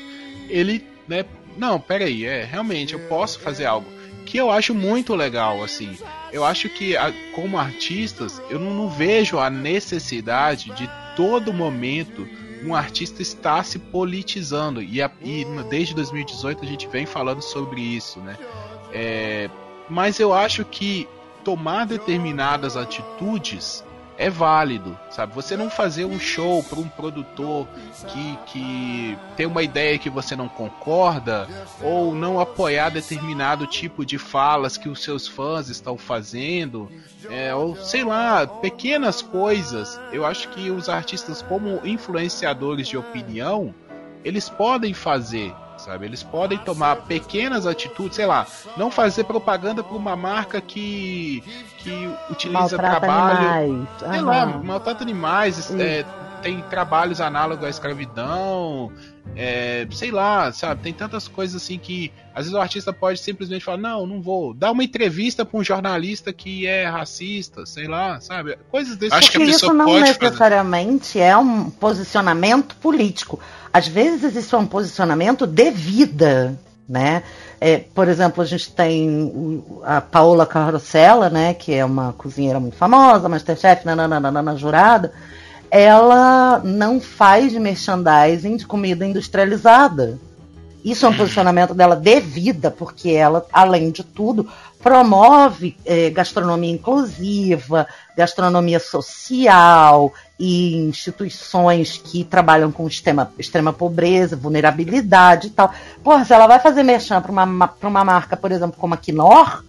[0.49, 1.25] ele, né?
[1.57, 3.87] Não, peraí, é, realmente, eu posso fazer algo
[4.25, 5.97] que eu acho muito legal, assim.
[6.31, 6.93] Eu acho que,
[7.33, 12.27] como artistas, eu não, não vejo a necessidade de todo momento
[12.63, 14.81] um artista estar se politizando.
[14.81, 18.37] E, a- e desde 2018 a gente vem falando sobre isso, né?
[18.93, 19.49] É,
[19.89, 21.07] mas eu acho que
[21.43, 23.83] tomar determinadas atitudes
[24.21, 25.33] é válido, sabe?
[25.33, 27.67] Você não fazer um show para um produtor
[28.07, 31.47] que, que tem uma ideia que você não concorda
[31.81, 36.87] ou não apoiar determinado tipo de falas que os seus fãs estão fazendo,
[37.31, 39.99] é, ou sei lá, pequenas coisas.
[40.13, 43.73] Eu acho que os artistas, como influenciadores de opinião,
[44.23, 45.51] eles podem fazer,
[45.81, 46.05] sabe?
[46.05, 48.45] Eles podem tomar pequenas atitudes, sei lá,
[48.77, 51.43] não fazer propaganda para uma marca que
[51.79, 53.89] que utiliza Maltrata trabalho, animais.
[53.99, 56.05] sei lá, maltrata animais, é,
[56.41, 58.91] tem trabalhos análogos à escravidão,
[59.35, 60.81] é, sei lá, sabe?
[60.81, 64.53] Tem tantas coisas assim que às vezes o artista pode simplesmente falar: não, não vou.
[64.53, 68.57] Dar uma entrevista para um jornalista que é racista, sei lá, sabe?
[68.69, 70.19] Coisas desse Acho que isso não pode fazer.
[70.23, 73.39] necessariamente é um posicionamento político.
[73.73, 76.57] Às vezes isso é um posicionamento de vida,
[76.87, 77.23] né?
[77.59, 82.75] É, por exemplo, a gente tem a Paola Carosella, né, que é uma cozinheira muito
[82.75, 85.13] famosa, Masterchef, nananana, jurada.
[85.69, 90.19] Ela não faz merchandising de comida industrializada.
[90.83, 94.49] Isso é um posicionamento dela de vida, porque ela, além de tudo,
[94.81, 100.11] promove eh, gastronomia inclusiva, gastronomia social
[100.43, 105.71] e instituições que trabalham com extrema, extrema pobreza, vulnerabilidade e tal.
[106.03, 108.95] Porra, se ela vai fazer merchan para uma, ma- pra uma marca, por exemplo, como
[108.95, 109.63] a Knorr,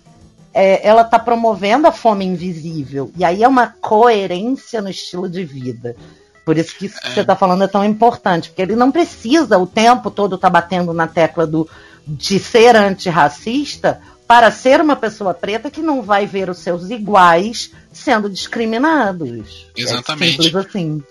[0.54, 3.12] é, ela está promovendo a fome invisível.
[3.14, 5.94] E aí é uma coerência no estilo de vida.
[6.42, 9.58] Por isso que isso que você está falando é tão importante, porque ele não precisa
[9.58, 11.68] o tempo todo estar batendo na tecla do,
[12.06, 17.72] de ser antirracista para ser uma pessoa preta que não vai ver os seus iguais
[18.02, 19.66] sendo discriminados.
[19.76, 20.40] Exatamente.
[20.40, 21.02] É simples assim.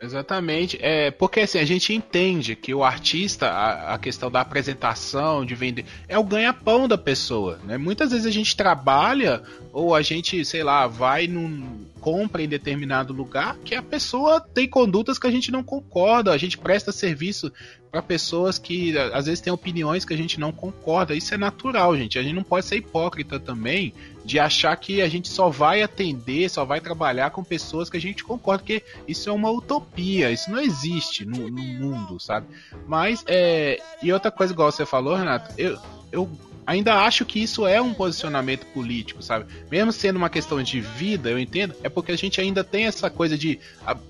[0.00, 0.78] Exatamente.
[0.80, 5.54] É, porque assim, a gente entende que o artista, a, a questão da apresentação, de
[5.54, 7.58] vender, é o ganha-pão da pessoa.
[7.64, 7.76] Né?
[7.76, 11.86] Muitas vezes a gente trabalha, ou a gente, sei lá, vai num.
[12.00, 16.38] compra em determinado lugar que a pessoa tem condutas que a gente não concorda, a
[16.38, 17.52] gente presta serviço
[17.90, 21.14] para pessoas que às vezes têm opiniões que a gente não concorda.
[21.14, 22.18] Isso é natural, gente.
[22.18, 23.92] A gente não pode ser hipócrita também
[24.28, 28.00] de achar que a gente só vai atender, só vai trabalhar com pessoas que a
[28.00, 32.46] gente concorda, porque isso é uma utopia, isso não existe no, no mundo, sabe?
[32.86, 35.78] Mas, é, e outra coisa, igual você falou, Renato, eu,
[36.12, 36.30] eu
[36.66, 39.46] ainda acho que isso é um posicionamento político, sabe?
[39.70, 43.08] Mesmo sendo uma questão de vida, eu entendo, é porque a gente ainda tem essa
[43.08, 43.58] coisa de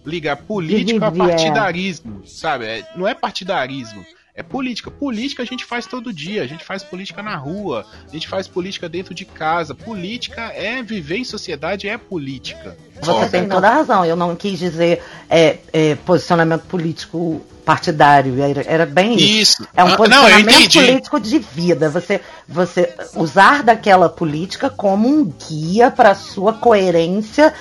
[0.04, 2.64] ligar político a partidarismo, sabe?
[2.64, 4.04] É, não é partidarismo.
[4.38, 4.88] É política.
[4.88, 6.44] Política a gente faz todo dia.
[6.44, 7.84] A gente faz política na rua.
[8.06, 9.74] A gente faz política dentro de casa.
[9.74, 12.76] Política é viver em sociedade, é política.
[13.02, 14.04] Você tem toda a razão.
[14.04, 18.40] Eu não quis dizer é, é, posicionamento político partidário.
[18.40, 19.60] Era, era bem isso.
[19.62, 19.68] isso.
[19.76, 21.90] É um posicionamento ah, não, político de vida.
[21.90, 27.52] Você, você usar daquela política como um guia para sua coerência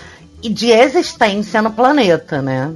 [0.49, 2.73] de existência no planeta, né?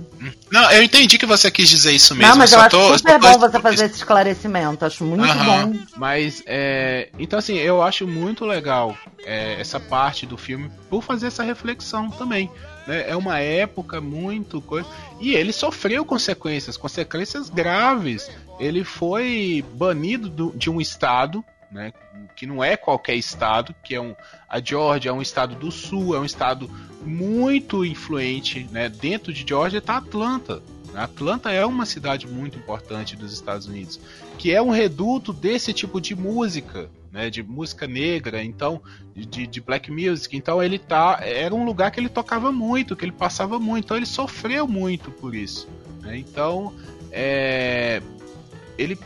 [0.51, 2.30] Não, eu entendi que você quis dizer isso mesmo.
[2.30, 4.86] Não, mas eu, eu acho tô, super bom você fazer esse esclarecimento.
[4.86, 5.74] Acho muito bom.
[5.97, 11.28] Mas, é, então assim, eu acho muito legal é, essa parte do filme por fazer
[11.28, 12.49] essa reflexão também.
[12.86, 13.09] Né?
[13.09, 14.88] É uma época muito coisa.
[15.19, 18.30] E ele sofreu consequências, consequências graves.
[18.59, 21.93] Ele foi banido do, de um estado né,
[22.36, 24.15] que não é qualquer estado, que é um
[24.49, 26.69] a Georgia é um estado do sul, é um estado
[27.05, 28.89] muito influente, né?
[28.89, 30.61] Dentro de Georgia está Atlanta.
[30.93, 33.99] Atlanta é uma cidade muito importante dos Estados Unidos,
[34.38, 38.82] que é um reduto desse tipo de música, né, de música negra, então
[39.15, 40.36] de, de, black music.
[40.36, 43.97] Então ele tá, era um lugar que ele tocava muito, que ele passava muito, então
[43.97, 45.67] ele sofreu muito por isso.
[46.01, 46.17] Né?
[46.17, 46.74] Então
[47.11, 48.01] é,
[48.78, 48.97] ele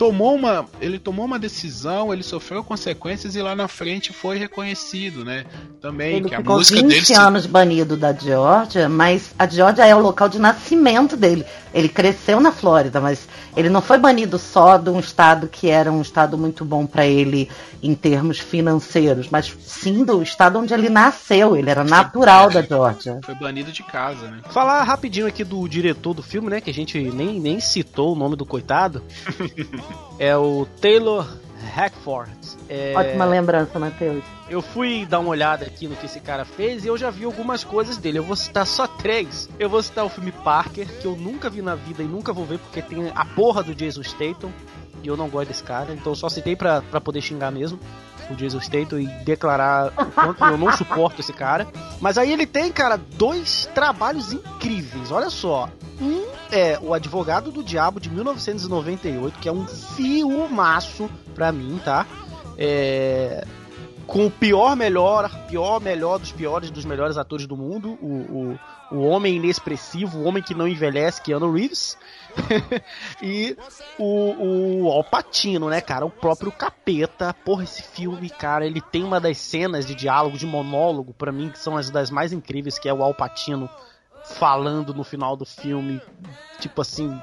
[0.00, 5.26] tomou uma, ele tomou uma decisão, ele sofreu consequências e lá na frente foi reconhecido,
[5.26, 5.44] né?
[5.78, 9.94] Também ele que a música 20 dele anos banido da Geórgia, mas a Geórgia é
[9.94, 11.44] o local de nascimento dele.
[11.72, 15.90] Ele cresceu na Flórida, mas ele não foi banido só de um estado que era
[15.90, 17.48] um estado muito bom para ele
[17.82, 21.56] em termos financeiros, mas sim do estado onde ele nasceu.
[21.56, 23.20] Ele era natural da Georgia.
[23.24, 24.40] Foi banido de casa, né?
[24.50, 26.60] Falar rapidinho aqui do diretor do filme, né?
[26.60, 29.02] Que a gente nem, nem citou o nome do coitado.
[30.18, 31.26] é o Taylor
[31.60, 32.30] Hackford.
[32.68, 32.92] É...
[32.96, 34.24] Ótima lembrança, Matheus.
[34.48, 37.24] Eu fui dar uma olhada aqui no que esse cara fez e eu já vi
[37.24, 38.18] algumas coisas dele.
[38.18, 39.48] Eu vou citar só três.
[39.58, 42.44] Eu vou citar o filme Parker, que eu nunca vi na vida e nunca vou
[42.44, 44.52] ver porque tem a porra do Jason Statham.
[45.02, 47.80] E eu não gosto desse cara, então eu só citei pra, pra poder xingar mesmo
[48.30, 51.66] o Jason Statham e declarar o quanto eu não suporto esse cara.
[52.00, 55.10] Mas aí ele tem, cara, dois trabalhos incríveis.
[55.10, 55.68] Olha só.
[56.00, 62.06] Um é O Advogado do Diabo de 1998, que é um filmaço pra mim, tá?
[62.56, 63.46] É,
[64.10, 68.58] com o pior melhor, pior melhor dos piores dos melhores atores do mundo, o,
[68.90, 71.96] o, o homem inexpressivo, o homem que não envelhece, Keanu Reeves,
[73.22, 73.56] e
[73.98, 79.20] o, o Alpatino, né, cara, o próprio capeta, porra, esse filme, cara, ele tem uma
[79.20, 82.88] das cenas de diálogo, de monólogo, para mim, que são as das mais incríveis, que
[82.88, 83.68] é o Alpatino
[84.24, 86.00] falando no final do filme,
[86.60, 87.18] tipo assim,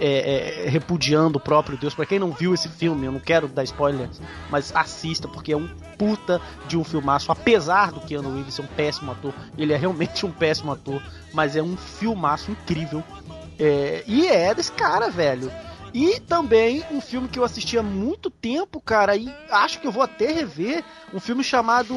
[0.00, 1.94] é, é, repudiando o próprio Deus.
[1.94, 4.08] Para quem não viu esse filme, eu não quero dar spoiler,
[4.50, 5.68] mas assista, porque é um
[5.98, 7.30] puta de um filmaço.
[7.30, 11.02] Apesar do Keanu Reeves ser um péssimo ator, ele é realmente um péssimo ator,
[11.32, 13.02] mas é um filmaço incrível.
[13.64, 15.48] É, e é desse cara, velho.
[15.94, 19.92] E também um filme que eu assisti há muito tempo, cara, e acho que eu
[19.92, 20.82] vou até rever,
[21.14, 21.94] um filme chamado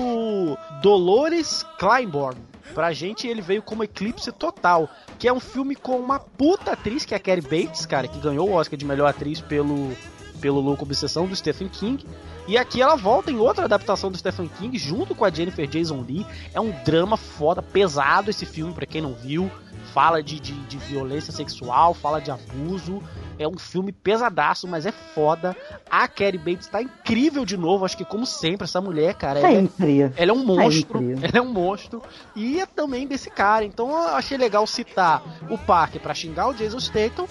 [0.81, 2.39] Dolores Claiborne.
[2.75, 4.87] Pra gente ele veio como Eclipse Total,
[5.17, 8.19] que é um filme com uma puta atriz, que é a Carrie Bates, cara, que
[8.19, 9.95] ganhou o Oscar de melhor atriz pelo
[10.35, 12.05] pelo Louco Obsessão do Stephen King.
[12.47, 16.03] E aqui ela volta em outra adaptação do Stephen King, junto com a Jennifer Jason
[16.07, 16.25] Lee.
[16.53, 19.49] É um drama foda, pesado esse filme, para quem não viu
[19.95, 23.01] fala de, de, de, violência sexual, fala de abuso.
[23.39, 25.55] É um filme pesadaço, mas é foda.
[25.89, 29.39] A Carrie Bates tá incrível de novo, acho que como sempre, essa mulher, cara.
[29.39, 30.99] Ela é, ela é um monstro.
[30.99, 31.25] Sempre.
[31.25, 32.01] Ela é um monstro.
[32.35, 33.63] E é também desse cara.
[33.63, 37.25] Então eu achei legal citar o Parker para xingar o Jason Statham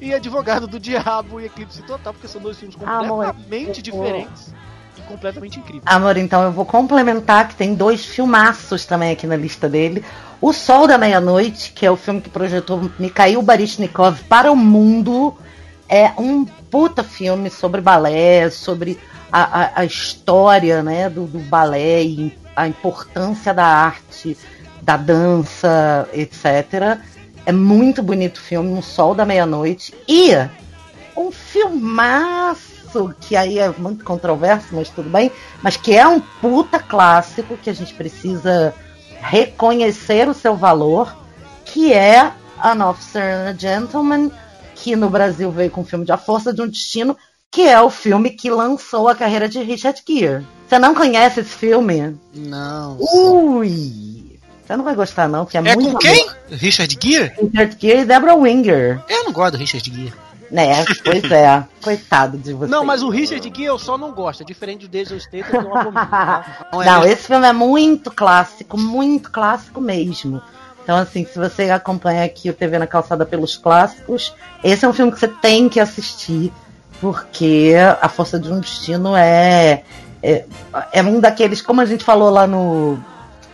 [0.00, 4.54] e Advogado do Diabo e Eclipse Total, porque são dois filmes completamente Amor, diferentes.
[4.96, 5.84] e Completamente incríveis.
[5.86, 10.04] Amor, então eu vou complementar que tem dois filmaços também aqui na lista dele.
[10.40, 15.36] O Sol da Meia-Noite, que é o filme que projetou Mikhail Baryshnikov para o mundo,
[15.88, 18.98] é um puta filme sobre balé, sobre
[19.32, 24.36] a, a, a história né, do, do balé e a importância da arte,
[24.82, 26.98] da dança, etc.
[27.48, 29.94] É muito bonito o filme, Um Sol da Meia-Noite.
[30.06, 30.32] E
[31.16, 35.32] um filmaço, que aí é muito controverso, mas tudo bem.
[35.62, 38.74] Mas que é um puta clássico que a gente precisa
[39.22, 41.16] reconhecer o seu valor,
[41.64, 42.30] que é
[42.62, 44.30] An Officer and a Gentleman,
[44.74, 47.16] que no Brasil veio com o filme de A Força de um Destino,
[47.50, 50.46] que é o filme que lançou a carreira de Richard Gere.
[50.68, 52.14] Você não conhece esse filme?
[52.34, 52.98] Não.
[53.00, 54.17] Ui!
[54.68, 56.28] Você não vai gostar não, porque é, É muito com quem?
[56.50, 57.32] Richard Gere?
[57.40, 59.00] Richard Gere e Deborah Winger.
[59.08, 60.12] Eu não gosto do Richard Gere.
[60.50, 61.64] Né, pois é.
[61.82, 62.70] Coitado de você.
[62.70, 64.42] Não, mas o Richard Gere eu só não gosto.
[64.42, 66.66] É diferente do Jason Statham, que eu abomino, tá?
[66.70, 67.12] Não, é Não, mesmo?
[67.14, 70.42] esse filme é muito clássico, muito clássico mesmo.
[70.84, 74.92] Então, assim, se você acompanha aqui o TV na Calçada pelos clássicos, esse é um
[74.92, 76.52] filme que você tem que assistir,
[77.00, 79.82] porque A Força de um Destino é,
[80.22, 80.44] é,
[80.92, 82.98] é um daqueles, como a gente falou lá no,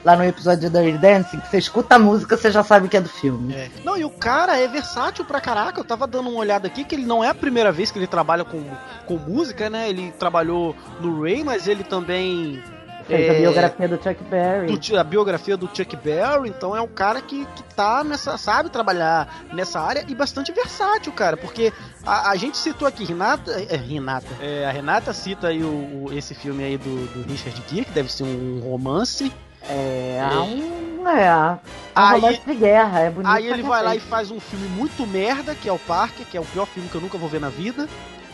[0.05, 2.97] lá no episódio da Dirty Dancing, que você escuta a música, você já sabe que
[2.97, 3.55] é do filme.
[3.55, 3.71] É.
[3.85, 5.81] Não, e o cara é versátil pra caraca.
[5.81, 8.07] Eu tava dando uma olhada aqui que ele não é a primeira vez que ele
[8.07, 8.63] trabalha com,
[9.07, 9.89] com música, né?
[9.89, 12.63] Ele trabalhou no Ray, mas ele também.
[13.07, 14.79] Fez a é, biografia do Chuck Berry.
[14.79, 18.71] do- a biografia do Chuck Berry, então é um cara que, que tá nessa, sabe
[18.71, 21.71] trabalhar nessa área e bastante versátil, cara, porque
[22.07, 25.67] a, a gente citou aqui Renata, é, Renata, é, a Renata cita aí o,
[26.07, 29.31] o- esse filme aí do, do Richard Gere, que deve ser um romance,
[29.69, 31.59] É, um, é, um
[31.95, 33.31] Aí- romance de guerra, é bonito.
[33.31, 36.37] aí ele vai lá e faz um filme muito merda, que é o Parque, que
[36.37, 37.89] é o pior filme que eu nunca vou ver na vida,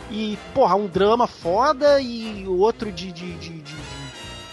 [0.09, 3.91] e, porra, um drama foda e outro de, de, de, de-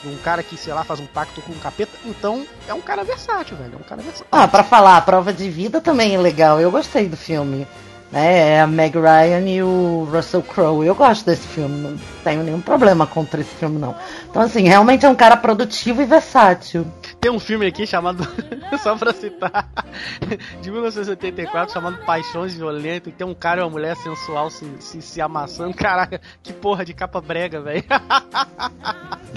[0.02, 2.80] de um cara que, sei lá, faz um pacto com um capeta, então é um
[2.80, 4.26] cara versátil, velho, é um cara versátil.
[4.30, 6.60] Ah, pra falar, a prova de vida também é legal.
[6.60, 7.66] Eu gostei do filme.
[8.12, 8.54] Né?
[8.54, 10.86] É a Meg Ryan e o Russell Crowe.
[10.86, 13.94] Eu gosto desse filme, não tenho nenhum problema contra esse filme, não.
[14.30, 16.86] Então, assim, realmente é um cara produtivo e versátil.
[17.20, 18.26] Tem um filme aqui chamado,
[18.82, 19.68] só pra citar,
[20.60, 25.02] de 1984, chamado Paixões Violentas, e tem um cara e uma mulher sensual se, se,
[25.02, 25.74] se amassando.
[25.74, 27.84] Caraca, que porra de capa brega, velho.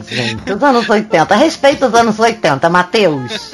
[0.07, 1.35] Gente, os anos 80.
[1.35, 3.51] Respeita os anos 80, Matheus.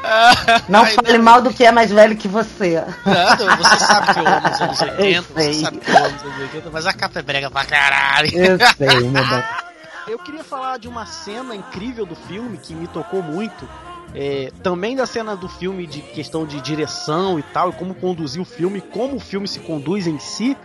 [0.68, 2.82] Não Ai, fale mal do que é mais velho que você.
[3.04, 6.16] Não, você sabe que eu amo os anos 80, Eu você sabe que eu amo
[6.16, 8.30] os anos 80, mas a capa é brega pra caralho.
[8.34, 9.69] Eu sei, meu Deus.
[10.10, 13.68] Eu queria falar de uma cena incrível do filme que me tocou muito.
[14.12, 18.42] É, também da cena do filme de questão de direção e tal, e como conduzir
[18.42, 20.56] o filme, como o filme se conduz em si,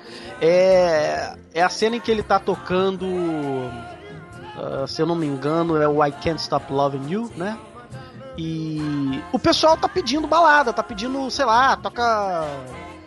[0.41, 3.05] é, é a cena em que ele tá tocando,
[4.57, 7.55] ah, se eu não me engano, é o I Can't Stop Loving You, né?
[8.35, 12.47] E o pessoal tá pedindo balada, tá pedindo, sei lá, toca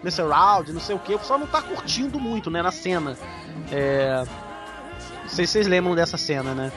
[0.05, 0.23] Mr.
[0.23, 3.19] Round, não sei o que, o pessoal não tá curtindo muito, né, na cena.
[3.73, 4.25] É,
[5.29, 6.73] não sei se vocês lembram dessa cena, né?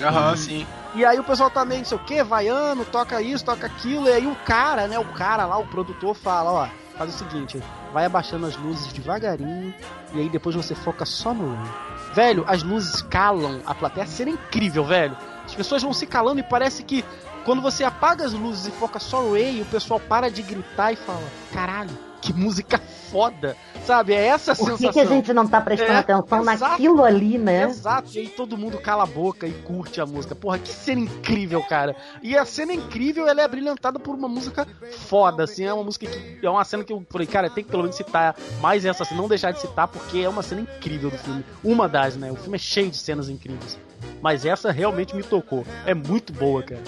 [0.00, 0.66] Aham, sim.
[0.94, 4.08] E aí o pessoal tá meio não sei o que, vaiando, toca isso, toca aquilo,
[4.08, 7.62] e aí o cara, né, o cara lá, o produtor fala, ó, faz o seguinte,
[7.92, 9.74] vai abaixando as luzes devagarinho,
[10.14, 11.70] e aí depois você foca só no Ray.
[12.14, 15.16] Velho, as luzes calam a plateia, a cena é incrível, velho.
[15.44, 17.04] As pessoas vão se calando e parece que
[17.44, 20.92] quando você apaga as luzes e foca só no Ray, o pessoal para de gritar
[20.92, 21.90] e fala, caralho,
[22.26, 22.76] que música
[23.10, 24.12] foda, sabe?
[24.12, 24.88] É essa a Por sensação.
[24.88, 26.58] que, que a gente não tá prestando É, atenção exato.
[26.72, 27.64] naquilo ali, né?
[27.64, 30.34] Exato, e aí todo mundo cala a boca e curte a música.
[30.34, 31.94] Porra, que cena incrível, cara.
[32.20, 34.66] E a cena incrível, ela é brilhantada por uma música
[35.06, 35.64] foda, assim.
[35.64, 36.44] É uma música que.
[36.44, 39.14] É uma cena que eu falei, cara, tem que pelo menos citar mais essa, assim,
[39.14, 41.44] não deixar de citar, porque é uma cena incrível do filme.
[41.62, 42.32] Uma das, né?
[42.32, 43.78] O filme é cheio de cenas incríveis.
[44.20, 45.64] Mas essa realmente me tocou.
[45.86, 46.82] É muito boa, cara.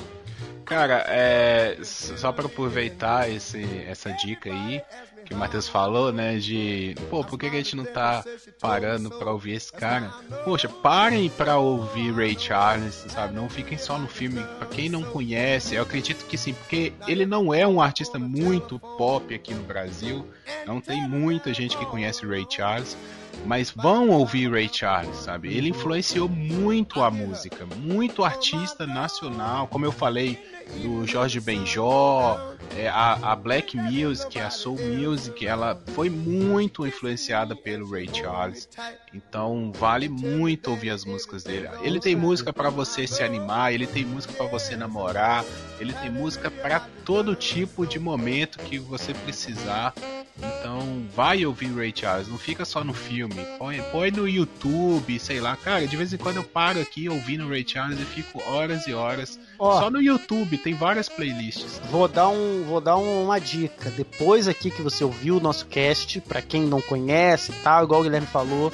[0.64, 4.82] Cara, é, só pra aproveitar esse, essa dica aí
[5.28, 6.38] que o Matheus falou, né?
[6.38, 8.24] De pô, por que, a gente não tá
[8.58, 10.10] parando pra ouvir esse cara?
[10.42, 13.34] Poxa, parem pra ouvir Ray Charles, sabe?
[13.34, 14.42] Não fiquem só no filme.
[14.58, 18.78] Pra quem não conhece, eu acredito que sim, porque ele não é um artista muito
[18.78, 20.26] pop aqui no Brasil.
[20.66, 22.96] Não tem muita gente que conhece Ray Charles.
[23.44, 25.54] Mas vão ouvir Ray Charles, sabe?
[25.54, 30.42] Ele influenciou muito a música, muito artista nacional, como eu falei,
[30.82, 37.56] do Jorge Benjó, é, a, a Black Music, a Soul Music, ela foi muito influenciada
[37.56, 38.68] pelo Ray Charles.
[39.12, 41.68] Então vale muito ouvir as músicas dele.
[41.82, 45.44] Ele tem música para você se animar, ele tem música para você namorar,
[45.80, 49.94] ele tem música para todo tipo de momento que você precisar.
[50.36, 55.40] Então vai ouvir Ray Charles, não fica só no filme, põe, põe no YouTube, sei
[55.40, 55.56] lá.
[55.56, 58.94] Cara, de vez em quando eu paro aqui ouvindo Ray Charles e fico horas e
[58.94, 59.38] horas.
[59.58, 59.80] Ó.
[59.80, 61.80] Só no YouTube, tem várias playlists.
[61.90, 63.90] Vou dar, um, vou dar uma dica.
[63.90, 68.00] Depois aqui que você ouviu o nosso cast, pra quem não conhece e tal, igual
[68.00, 68.72] o Guilherme falou,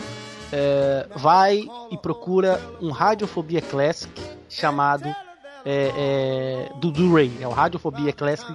[0.53, 4.13] é, vai e procura um Radiofobia Classic
[4.49, 5.09] chamado
[5.65, 6.93] é, é, do.
[7.41, 8.55] É o Radiofobia Classic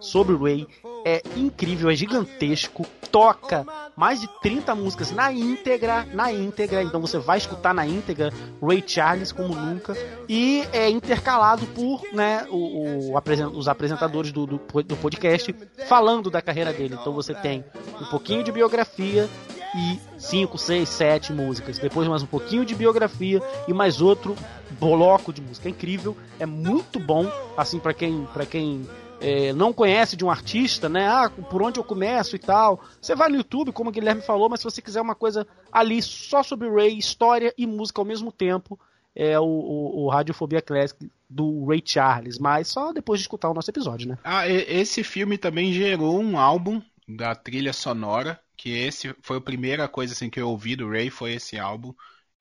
[0.00, 0.66] sobre o Ray.
[1.04, 7.18] é incrível, é gigantesco, toca mais de 30 músicas na íntegra, na íntegra, então você
[7.18, 8.32] vai escutar na íntegra
[8.62, 9.96] Ray Charles como nunca,
[10.28, 13.20] e é intercalado por né, o, o
[13.56, 15.54] os apresentadores do, do, do podcast
[15.86, 16.96] falando da carreira dele.
[17.00, 17.64] Então você tem
[18.00, 19.28] um pouquinho de biografia
[19.74, 21.78] e 5, 6, 7 músicas.
[21.78, 24.34] Depois mais um pouquinho de biografia e mais outro
[24.78, 25.68] bloco de música.
[25.68, 28.88] É incrível, é muito bom, assim, para quem, pra quem
[29.20, 31.06] é, não conhece de um artista, né?
[31.06, 32.82] Ah, por onde eu começo e tal.
[33.00, 36.00] Você vai no YouTube, como o Guilherme falou, mas se você quiser uma coisa ali
[36.02, 38.78] só sobre Ray, história e música ao mesmo tempo,
[39.14, 43.54] é o, o, o Radiofobia Classic do Ray Charles, mas só depois de escutar o
[43.54, 44.18] nosso episódio, né?
[44.24, 49.88] Ah, esse filme também gerou um álbum da trilha sonora, que esse foi a primeira
[49.88, 51.92] coisa assim que eu ouvi do Ray, foi esse álbum.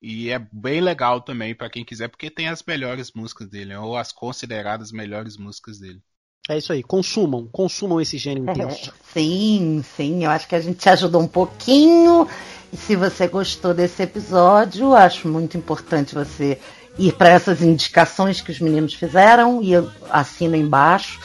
[0.02, 3.98] E é bem legal também para quem quiser, porque tem as melhores músicas dele, ou
[3.98, 6.02] as consideradas melhores músicas dele.
[6.48, 8.92] É isso aí, consumam, consumam esse gênio intenso.
[9.14, 12.28] sim, sim, eu acho que a gente te ajudou um pouquinho.
[12.72, 16.60] E se você gostou desse episódio, acho muito importante você
[16.98, 19.74] ir para essas indicações que os meninos fizeram e
[20.10, 21.20] assina embaixo.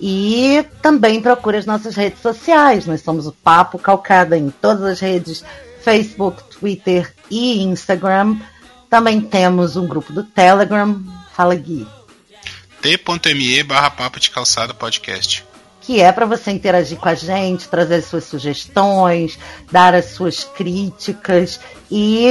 [0.00, 2.84] E também procure as nossas redes sociais.
[2.84, 5.44] Nós somos o Papo Calcada em todas as redes:
[5.82, 8.36] Facebook, Twitter e Instagram.
[8.90, 11.00] Também temos um grupo do Telegram.
[11.32, 11.86] Fala, Gui
[12.84, 15.42] t.me barra papo de calçada podcast.
[15.80, 19.38] Que é para você interagir com a gente, trazer as suas sugestões,
[19.72, 21.58] dar as suas críticas
[21.90, 22.26] e,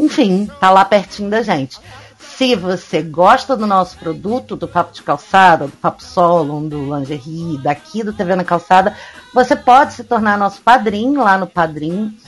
[0.00, 1.78] enfim, tá lá pertinho da gente.
[2.18, 7.58] Se você gosta do nosso produto, do Papo de Calçada, do Papo Solo, do Lingerie,
[7.62, 8.96] daqui do TV na Calçada,
[9.32, 12.18] você pode se tornar nosso padrinho lá no Padrim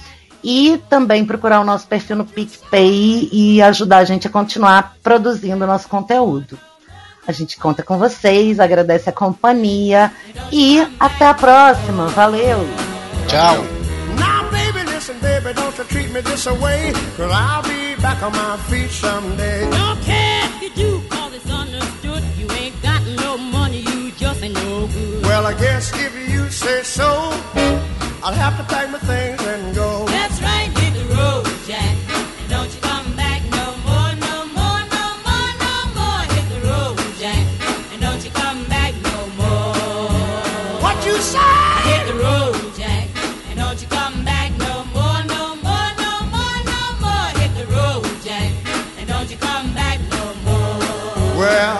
[0.40, 5.66] e também procurar o nosso perfil no PicPay e ajudar a gente a continuar produzindo
[5.66, 6.56] nosso conteúdo.
[7.26, 10.12] A gente conta com vocês, agradece a companhia
[10.52, 12.06] e até a próxima.
[12.08, 12.58] Valeu!
[13.26, 13.56] Tchau!
[14.16, 18.32] Now, baby, listen, baby, don't you treat me this away, cause I'll be back on
[18.32, 19.68] my feet someday.
[19.70, 22.22] Don't care if you do, cause it's understood.
[22.38, 25.22] You ain't got no money, you just ain't no good.
[25.24, 27.32] Well, I guess if you say so,
[28.22, 29.45] I'll have to pack my things
[51.46, 51.75] Well,